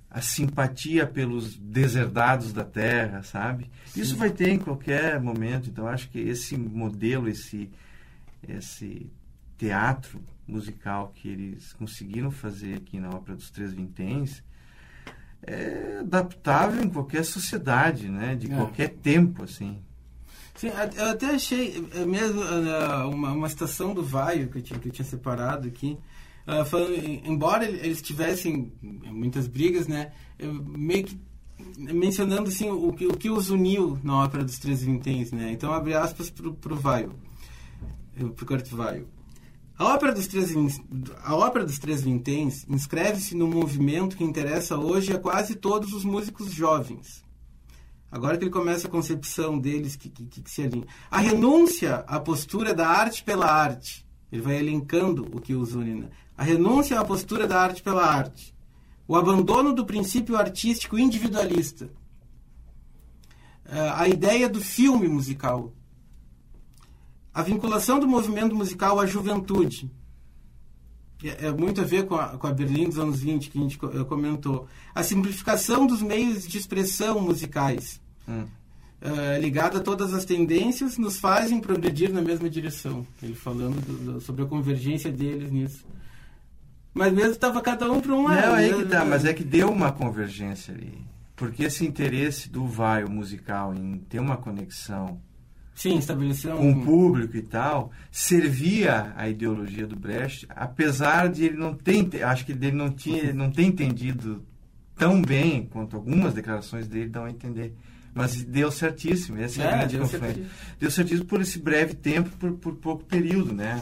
a, 0.10 0.22
simpatia 0.22 1.08
pelos 1.08 1.58
deserdados 1.58 2.54
da 2.54 2.64
terra, 2.64 3.24
sabe? 3.24 3.70
Sim. 3.88 4.02
Isso 4.02 4.16
vai 4.16 4.30
ter 4.30 4.50
em 4.50 4.60
qualquer 4.60 5.20
momento. 5.20 5.70
Então, 5.70 5.88
acho 5.88 6.10
que 6.10 6.20
esse 6.20 6.56
modelo, 6.56 7.28
esse, 7.28 7.72
esse 8.48 9.12
teatro 9.58 10.22
musical 10.48 11.12
que 11.16 11.28
eles 11.28 11.74
conseguiram 11.74 12.30
fazer 12.30 12.76
aqui 12.76 13.00
na 13.00 13.10
Ópera 13.10 13.36
dos 13.36 13.50
Três 13.50 13.74
Vinténs, 13.74 14.44
é 15.44 16.00
adaptável 16.00 16.84
em 16.84 16.90
qualquer 16.90 17.24
sociedade, 17.24 18.10
né? 18.10 18.36
De 18.36 18.52
é. 18.52 18.56
qualquer 18.56 18.90
tempo, 18.90 19.44
assim. 19.44 19.78
Sim, 20.56 20.70
eu 20.96 21.06
até 21.10 21.28
achei 21.28 21.88
é, 21.94 22.04
mesmo 22.04 22.42
uh, 22.42 23.10
uma, 23.10 23.32
uma 23.32 23.50
citação 23.50 23.94
do 23.94 24.04
Vaio 24.04 24.50
que 24.50 24.58
eu 24.58 24.62
tinha, 24.62 24.80
que 24.80 24.88
eu 24.90 24.92
tinha 24.92 25.06
separado 25.06 25.68
aqui, 25.68 25.98
uh, 26.48 26.66
falando, 26.66 26.96
embora 26.98 27.66
eles 27.66 28.02
tivessem 28.02 28.72
muitas 28.82 29.48
brigas, 29.48 29.88
né? 29.88 30.12
meio 30.40 31.06
que 31.06 31.20
mencionando 31.78 32.50
assim 32.50 32.70
o 32.70 32.94
que, 32.94 33.08
o 33.08 33.18
que 33.18 33.30
os 33.30 33.50
uniu 33.50 34.00
na 34.04 34.24
ópera 34.24 34.44
dos 34.44 34.60
Três 34.60 34.84
Vinténs, 34.84 35.32
né? 35.32 35.52
Então 35.52 35.74
abre 35.74 35.94
aspas 35.94 36.30
para 36.30 36.74
o 36.74 36.76
Vaio, 36.76 37.14
para 38.16 38.26
o 38.26 38.46
Kurt 38.46 38.70
Vaio. 38.70 39.08
A 39.78 39.94
ópera 39.94 40.12
dos 40.12 40.26
três, 40.26 40.52
a 41.24 41.36
ópera 41.36 41.64
dos 41.64 41.78
três 41.78 42.02
vinténs 42.02 42.66
inscreve-se 42.68 43.36
no 43.36 43.48
movimento 43.48 44.18
que 44.18 44.24
interessa 44.24 44.76
hoje 44.76 45.14
a 45.14 45.20
quase 45.20 45.54
todos 45.54 45.94
os 45.94 46.04
músicos 46.04 46.52
jovens. 46.52 47.24
Agora 48.12 48.38
que 48.38 48.46
ele 48.46 48.52
começa 48.52 48.88
a 48.88 48.92
concepção 48.92 49.60
deles 49.60 49.96
que, 49.96 50.10
que, 50.10 50.42
que 50.42 50.50
se 50.50 50.64
alinha. 50.64 50.88
A 51.12 51.20
renúncia 51.20 51.98
à 52.08 52.20
postura 52.20 52.74
da 52.74 52.88
arte 52.88 53.24
pela 53.24 53.46
arte. 53.46 54.04
Ele 54.32 54.42
vai 54.42 54.58
elencando 54.58 55.28
o 55.32 55.40
que 55.40 55.54
os. 55.54 55.76
Né? 55.76 56.10
A 56.36 56.44
renúncia 56.44 57.00
à 57.00 57.06
postura 57.06 57.46
da 57.46 57.62
arte 57.62 57.84
pela 57.84 58.04
arte. 58.04 58.56
O 59.08 59.16
abandono 59.16 59.74
do 59.74 59.86
princípio 59.86 60.36
artístico 60.36 60.98
individualista. 60.98 61.90
A 63.96 64.08
ideia 64.08 64.50
do 64.50 64.62
filme 64.62 65.08
musical 65.08 65.74
a 67.38 67.44
vinculação 67.44 68.00
do 68.00 68.08
movimento 68.08 68.56
musical 68.56 69.00
à 69.00 69.06
juventude. 69.06 69.92
É, 71.24 71.46
é 71.46 71.52
muito 71.52 71.80
a 71.80 71.84
ver 71.84 72.08
com 72.08 72.16
a, 72.16 72.30
com 72.30 72.48
a 72.48 72.52
Berlim 72.52 72.86
dos 72.86 72.98
anos 72.98 73.20
20, 73.20 73.52
que 73.52 73.60
a 73.60 73.62
gente 73.62 73.80
eh, 73.80 74.04
comentou. 74.06 74.68
A 74.96 75.04
simplificação 75.04 75.86
dos 75.86 76.02
meios 76.02 76.48
de 76.48 76.58
expressão 76.58 77.22
musicais, 77.22 78.02
hum. 78.28 78.46
uh, 79.04 79.40
ligada 79.40 79.78
a 79.78 79.82
todas 79.82 80.16
as 80.16 80.26
tendências, 80.26 80.98
nos 80.98 81.20
fazem 81.20 81.60
progredir 81.60 82.12
na 82.12 82.24
mesma 82.24 82.50
direção. 82.50 83.06
Ele 83.22 83.36
falando 83.36 83.86
do, 83.86 84.14
do, 84.14 84.22
sobre 84.22 84.42
a 84.42 84.48
convergência 84.48 85.12
deles 85.12 85.52
nisso. 85.52 85.86
Mas 86.92 87.14
mesmo 87.14 87.34
estava 87.34 87.62
cada 87.62 87.92
um 87.92 88.02
para 88.02 88.16
um 88.16 88.24
lado. 88.24 88.48
Não, 88.48 88.54
aí 88.56 88.74
que 88.74 88.86
tá, 88.86 89.06
mas 89.06 89.26
é 89.26 89.34
que 89.36 89.44
deu 89.44 89.70
uma 89.70 89.92
convergência 89.92 90.74
ali. 90.74 91.06
Porque 91.36 91.66
esse 91.66 91.86
interesse 91.86 92.50
do 92.50 92.66
vai, 92.66 93.04
o 93.04 93.12
musical, 93.12 93.76
em 93.76 94.00
ter 94.10 94.20
uma 94.20 94.38
conexão 94.38 95.22
Sim, 95.78 96.00
estabeleceu 96.00 96.58
com 96.58 96.72
o 96.72 96.84
público 96.84 97.38
e 97.38 97.42
tal, 97.44 97.92
servia 98.12 99.14
a 99.16 99.30
ideologia 99.30 99.86
do 99.86 99.96
Brecht, 99.96 100.48
apesar 100.50 101.30
de 101.30 101.46
ele 101.46 101.56
não 101.56 101.76
ter, 101.76 102.24
acho 102.24 102.44
que 102.48 102.52
ele 102.52 102.72
não 102.72 102.90
tinha, 102.90 103.32
não 103.32 103.52
ter 103.52 103.62
entendido 103.62 104.44
tão 104.96 105.22
bem 105.22 105.68
quanto 105.68 105.96
algumas 105.96 106.34
declarações 106.34 106.88
dele 106.88 107.10
dão 107.10 107.26
a 107.26 107.30
entender. 107.30 107.76
Mas 108.12 108.44
deu 108.44 108.72
certíssimo, 108.72 109.38
essa 109.38 109.62
é, 109.62 109.66
é 109.66 109.68
a 109.68 109.78
grande 109.78 109.98
deu 109.98 110.08
certíssimo. 110.08 110.46
deu 110.80 110.90
certíssimo 110.90 111.26
por 111.26 111.42
esse 111.42 111.60
breve 111.60 111.94
tempo, 111.94 112.32
por, 112.40 112.54
por 112.54 112.76
pouco 112.78 113.04
período, 113.04 113.54
né? 113.54 113.80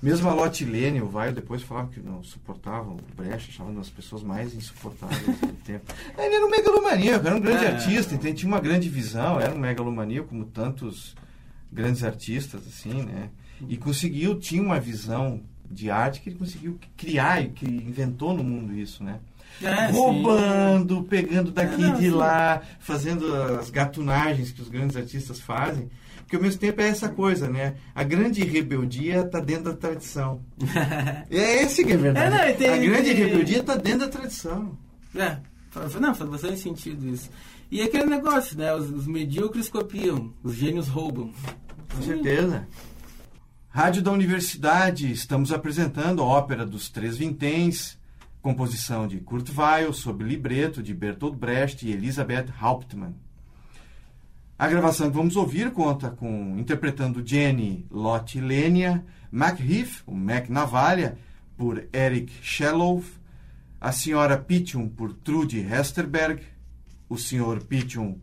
Mesmo 0.00 0.28
a 0.28 0.34
Lotte 0.34 0.64
Lene, 0.64 1.02
o 1.02 1.08
Vaio, 1.08 1.32
depois 1.32 1.62
falava 1.62 1.88
que 1.88 2.00
não 2.00 2.22
suportavam 2.22 2.96
o 2.96 3.16
Brecht, 3.16 3.50
achavam 3.50 3.72
uma 3.72 3.80
das 3.80 3.90
pessoas 3.90 4.22
mais 4.22 4.54
insuportáveis 4.54 5.22
do 5.22 5.52
tempo. 5.64 5.92
Ele 6.16 6.34
era 6.34 6.46
um 6.46 6.50
megalomaníaco, 6.50 7.26
era 7.26 7.36
um 7.36 7.40
grande 7.40 7.64
é. 7.64 7.68
artista, 7.72 8.14
então, 8.14 8.32
tinha 8.32 8.48
uma 8.48 8.60
grande 8.60 8.88
visão, 8.88 9.40
era 9.40 9.54
um 9.54 9.58
megalomaníaco 9.58 10.28
como 10.28 10.44
tantos 10.44 11.14
grandes 11.72 12.04
artistas, 12.04 12.62
assim, 12.66 13.02
né? 13.02 13.30
E 13.68 13.76
conseguiu, 13.76 14.38
tinha 14.38 14.62
uma 14.62 14.78
visão 14.78 15.40
de 15.70 15.90
arte 15.90 16.20
que 16.20 16.28
ele 16.28 16.38
conseguiu 16.38 16.78
criar 16.96 17.42
e 17.42 17.48
que 17.48 17.66
inventou 17.66 18.34
no 18.34 18.44
mundo 18.44 18.72
isso, 18.78 19.02
né? 19.02 19.18
É, 19.62 19.90
Roubando, 19.90 20.96
sim. 20.96 21.02
pegando 21.04 21.50
daqui 21.50 21.80
e 21.80 21.84
é, 21.84 21.92
de 21.92 22.10
lá, 22.10 22.62
fazendo 22.78 23.34
as 23.34 23.70
gatunagens 23.70 24.52
que 24.52 24.60
os 24.60 24.68
grandes 24.68 24.96
artistas 24.96 25.40
fazem. 25.40 25.88
Porque 26.26 26.34
ao 26.34 26.42
mesmo 26.42 26.60
tempo 26.60 26.80
é 26.80 26.88
essa 26.88 27.08
coisa, 27.08 27.48
né? 27.48 27.76
A 27.94 28.02
grande 28.02 28.42
rebeldia 28.42 29.20
está 29.20 29.38
dentro 29.38 29.66
da 29.66 29.74
tradição. 29.74 30.40
é 31.30 31.62
esse 31.62 31.84
que 31.84 31.92
é 31.92 31.96
verdade. 31.96 32.34
É, 32.34 32.48
não, 32.48 32.56
tem, 32.56 32.68
a 32.68 32.76
grande 32.78 33.14
tem... 33.14 33.14
rebeldia 33.14 33.60
está 33.60 33.76
dentro 33.76 34.00
da 34.00 34.08
tradição. 34.08 34.76
É, 35.14 35.38
não, 36.00 36.14
faz 36.16 36.28
bastante 36.28 36.58
sentido 36.58 37.08
isso. 37.08 37.30
E 37.70 37.80
aquele 37.80 38.06
negócio, 38.06 38.58
né? 38.58 38.74
Os, 38.74 38.90
os 38.90 39.06
medíocres 39.06 39.68
copiam, 39.68 40.34
os 40.42 40.54
gênios 40.56 40.88
roubam. 40.88 41.32
Com 41.94 42.02
certeza. 42.02 42.66
Rádio 43.68 44.02
da 44.02 44.10
Universidade, 44.10 45.12
estamos 45.12 45.52
apresentando 45.52 46.22
a 46.22 46.24
ópera 46.24 46.66
dos 46.66 46.88
Três 46.88 47.18
Vinténs, 47.18 47.96
composição 48.42 49.06
de 49.06 49.20
Kurt 49.20 49.48
Weill, 49.56 49.92
sob 49.92 50.24
libreto 50.24 50.82
de 50.82 50.92
Bertolt 50.92 51.36
Brecht 51.36 51.86
e 51.86 51.92
Elisabeth 51.92 52.46
Hauptmann. 52.60 53.14
A 54.58 54.68
gravação 54.68 55.10
que 55.10 55.16
vamos 55.16 55.36
ouvir 55.36 55.70
conta 55.70 56.08
com 56.08 56.58
interpretando 56.58 57.22
Jenny 57.22 57.84
Lott 57.90 58.40
Lenia, 58.40 59.04
MacHeath, 59.30 60.02
o 60.06 60.14
Mac 60.14 60.48
Navalha, 60.48 61.18
por 61.58 61.86
Eric 61.92 62.32
Shellow, 62.42 63.04
a 63.78 63.92
senhora 63.92 64.38
Pitchum 64.38 64.88
por 64.88 65.12
Trudy 65.12 65.60
Hesterberg, 65.60 66.42
o 67.06 67.18
senhor 67.18 67.64
Pitchum 67.64 68.18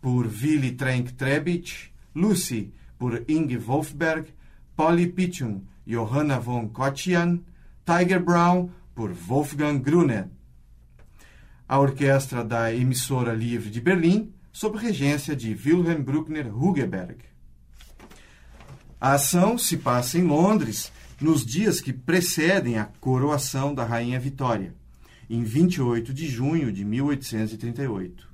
por 0.00 0.24
Willy 0.26 0.72
Trenk 0.72 1.12
Trebich, 1.12 1.92
Lucy 2.14 2.72
por 2.98 3.22
Inge 3.28 3.58
Wolfberg, 3.58 4.32
Polly 4.74 5.08
Pitchum, 5.08 5.60
Johanna 5.86 6.40
von 6.40 6.70
Kotchian, 6.70 7.44
Tiger 7.84 8.20
Brown 8.20 8.70
por 8.94 9.12
Wolfgang 9.12 9.78
Gruner. 9.78 10.30
A 11.68 11.78
orquestra 11.78 12.42
da 12.42 12.72
emissora 12.72 13.34
livre 13.34 13.68
de 13.68 13.78
Berlim 13.78 14.32
sob 14.58 14.76
regência 14.76 15.36
de 15.36 15.54
Wilhelm 15.54 16.02
Bruckner 16.02 16.52
Hugeberg. 16.52 17.18
A 19.00 19.12
ação 19.12 19.56
se 19.56 19.76
passa 19.76 20.18
em 20.18 20.24
Londres 20.24 20.92
nos 21.20 21.46
dias 21.46 21.80
que 21.80 21.92
precedem 21.92 22.76
a 22.76 22.86
coroação 23.00 23.72
da 23.72 23.84
Rainha 23.84 24.18
Vitória, 24.18 24.74
em 25.30 25.44
28 25.44 26.12
de 26.12 26.26
junho 26.26 26.72
de 26.72 26.84
1838. 26.84 28.28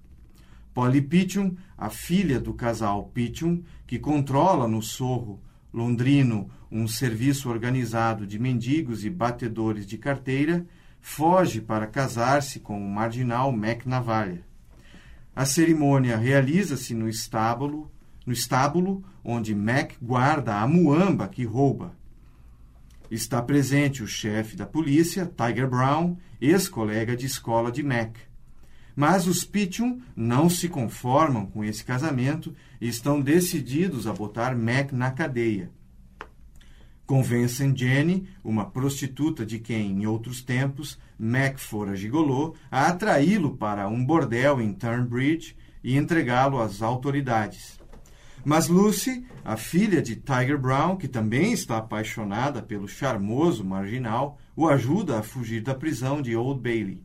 Polly 0.72 1.02
Pitchum, 1.02 1.56
a 1.76 1.90
filha 1.90 2.40
do 2.40 2.54
casal 2.54 3.04
Pitchum, 3.12 3.62
que 3.86 3.98
controla 3.98 4.66
no 4.66 4.80
Sorro 4.80 5.42
londrino 5.74 6.48
um 6.72 6.88
serviço 6.88 7.50
organizado 7.50 8.26
de 8.26 8.38
mendigos 8.38 9.04
e 9.04 9.10
batedores 9.10 9.86
de 9.86 9.98
carteira, 9.98 10.66
foge 11.02 11.60
para 11.60 11.86
casar-se 11.86 12.60
com 12.60 12.82
o 12.82 12.90
marginal 12.90 13.52
Mac 13.52 13.84
Navalha. 13.84 14.53
A 15.36 15.44
cerimônia 15.44 16.16
realiza-se 16.16 16.94
no 16.94 17.08
estábulo, 17.08 17.90
no 18.24 18.32
estábulo 18.32 19.04
onde 19.24 19.54
Mac 19.54 19.94
guarda 20.00 20.60
a 20.60 20.66
muamba 20.66 21.26
que 21.26 21.44
rouba. 21.44 21.92
Está 23.10 23.42
presente 23.42 24.02
o 24.02 24.06
chefe 24.06 24.54
da 24.54 24.64
polícia, 24.64 25.26
Tiger 25.26 25.68
Brown, 25.68 26.16
ex-colega 26.40 27.16
de 27.16 27.26
escola 27.26 27.72
de 27.72 27.82
Mac. 27.82 28.16
Mas 28.94 29.26
os 29.26 29.44
Pitchum 29.44 30.00
não 30.14 30.48
se 30.48 30.68
conformam 30.68 31.46
com 31.46 31.64
esse 31.64 31.84
casamento 31.84 32.54
e 32.80 32.88
estão 32.88 33.20
decididos 33.20 34.06
a 34.06 34.12
botar 34.12 34.56
Mac 34.56 34.92
na 34.92 35.10
cadeia. 35.10 35.70
Convencem 37.06 37.76
Jenny, 37.76 38.26
uma 38.42 38.64
prostituta 38.64 39.44
de 39.44 39.58
quem, 39.58 39.90
em 39.90 40.06
outros 40.06 40.42
tempos, 40.42 40.98
Mac 41.18 41.58
fora 41.58 41.94
gigolô, 41.94 42.54
a 42.70 42.86
atraí-lo 42.86 43.56
para 43.56 43.86
um 43.88 44.02
bordel 44.04 44.60
em 44.60 44.72
Turnbridge 44.72 45.54
e 45.82 45.96
entregá-lo 45.96 46.58
às 46.60 46.80
autoridades. 46.80 47.78
Mas 48.42 48.68
Lucy, 48.68 49.26
a 49.44 49.56
filha 49.56 50.00
de 50.00 50.16
Tiger 50.16 50.58
Brown, 50.58 50.96
que 50.96 51.08
também 51.08 51.52
está 51.52 51.78
apaixonada 51.78 52.62
pelo 52.62 52.88
charmoso 52.88 53.64
marginal, 53.64 54.38
o 54.56 54.68
ajuda 54.68 55.18
a 55.18 55.22
fugir 55.22 55.62
da 55.62 55.74
prisão 55.74 56.22
de 56.22 56.34
Old 56.34 56.60
Bailey. 56.60 57.02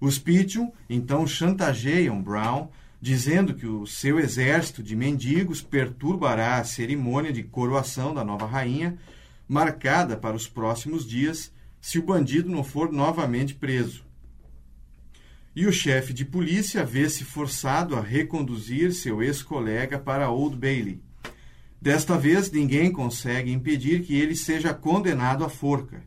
Os 0.00 0.18
Pitchum 0.18 0.70
então 0.88 1.26
chantageiam 1.26 2.22
Brown, 2.22 2.68
dizendo 3.00 3.54
que 3.54 3.66
o 3.66 3.86
seu 3.86 4.18
exército 4.18 4.82
de 4.82 4.96
mendigos 4.96 5.62
perturbará 5.62 6.56
a 6.56 6.64
cerimônia 6.64 7.32
de 7.32 7.42
coroação 7.42 8.12
da 8.12 8.24
nova 8.24 8.46
rainha, 8.46 8.98
marcada 9.46 10.16
para 10.16 10.36
os 10.36 10.48
próximos 10.48 11.06
dias, 11.06 11.52
se 11.80 11.98
o 11.98 12.02
bandido 12.02 12.50
não 12.50 12.64
for 12.64 12.92
novamente 12.92 13.54
preso. 13.54 14.04
E 15.54 15.66
o 15.66 15.72
chefe 15.72 16.12
de 16.12 16.24
polícia 16.24 16.84
vê-se 16.84 17.24
forçado 17.24 17.96
a 17.96 18.00
reconduzir 18.00 18.92
seu 18.92 19.22
ex-colega 19.22 19.98
para 19.98 20.30
Old 20.30 20.56
Bailey. 20.56 21.00
Desta 21.80 22.18
vez, 22.18 22.50
ninguém 22.50 22.92
consegue 22.92 23.52
impedir 23.52 24.02
que 24.02 24.14
ele 24.14 24.34
seja 24.34 24.74
condenado 24.74 25.44
à 25.44 25.48
forca. 25.48 26.02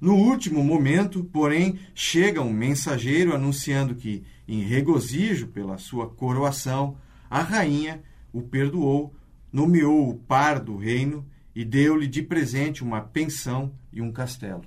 No 0.00 0.14
último 0.14 0.62
momento, 0.62 1.24
porém, 1.24 1.78
chega 1.94 2.40
um 2.40 2.52
mensageiro 2.52 3.34
anunciando 3.34 3.94
que, 3.94 4.22
em 4.46 4.62
regozijo 4.62 5.48
pela 5.48 5.76
sua 5.76 6.08
coroação, 6.08 6.96
a 7.28 7.42
rainha 7.42 8.02
o 8.32 8.42
perdoou, 8.42 9.12
nomeou 9.52 10.08
o 10.08 10.14
par 10.14 10.60
do 10.60 10.76
reino 10.76 11.26
e 11.54 11.64
deu-lhe 11.64 12.06
de 12.06 12.22
presente 12.22 12.84
uma 12.84 13.00
pensão 13.00 13.72
e 13.92 14.00
um 14.00 14.12
castelo. 14.12 14.62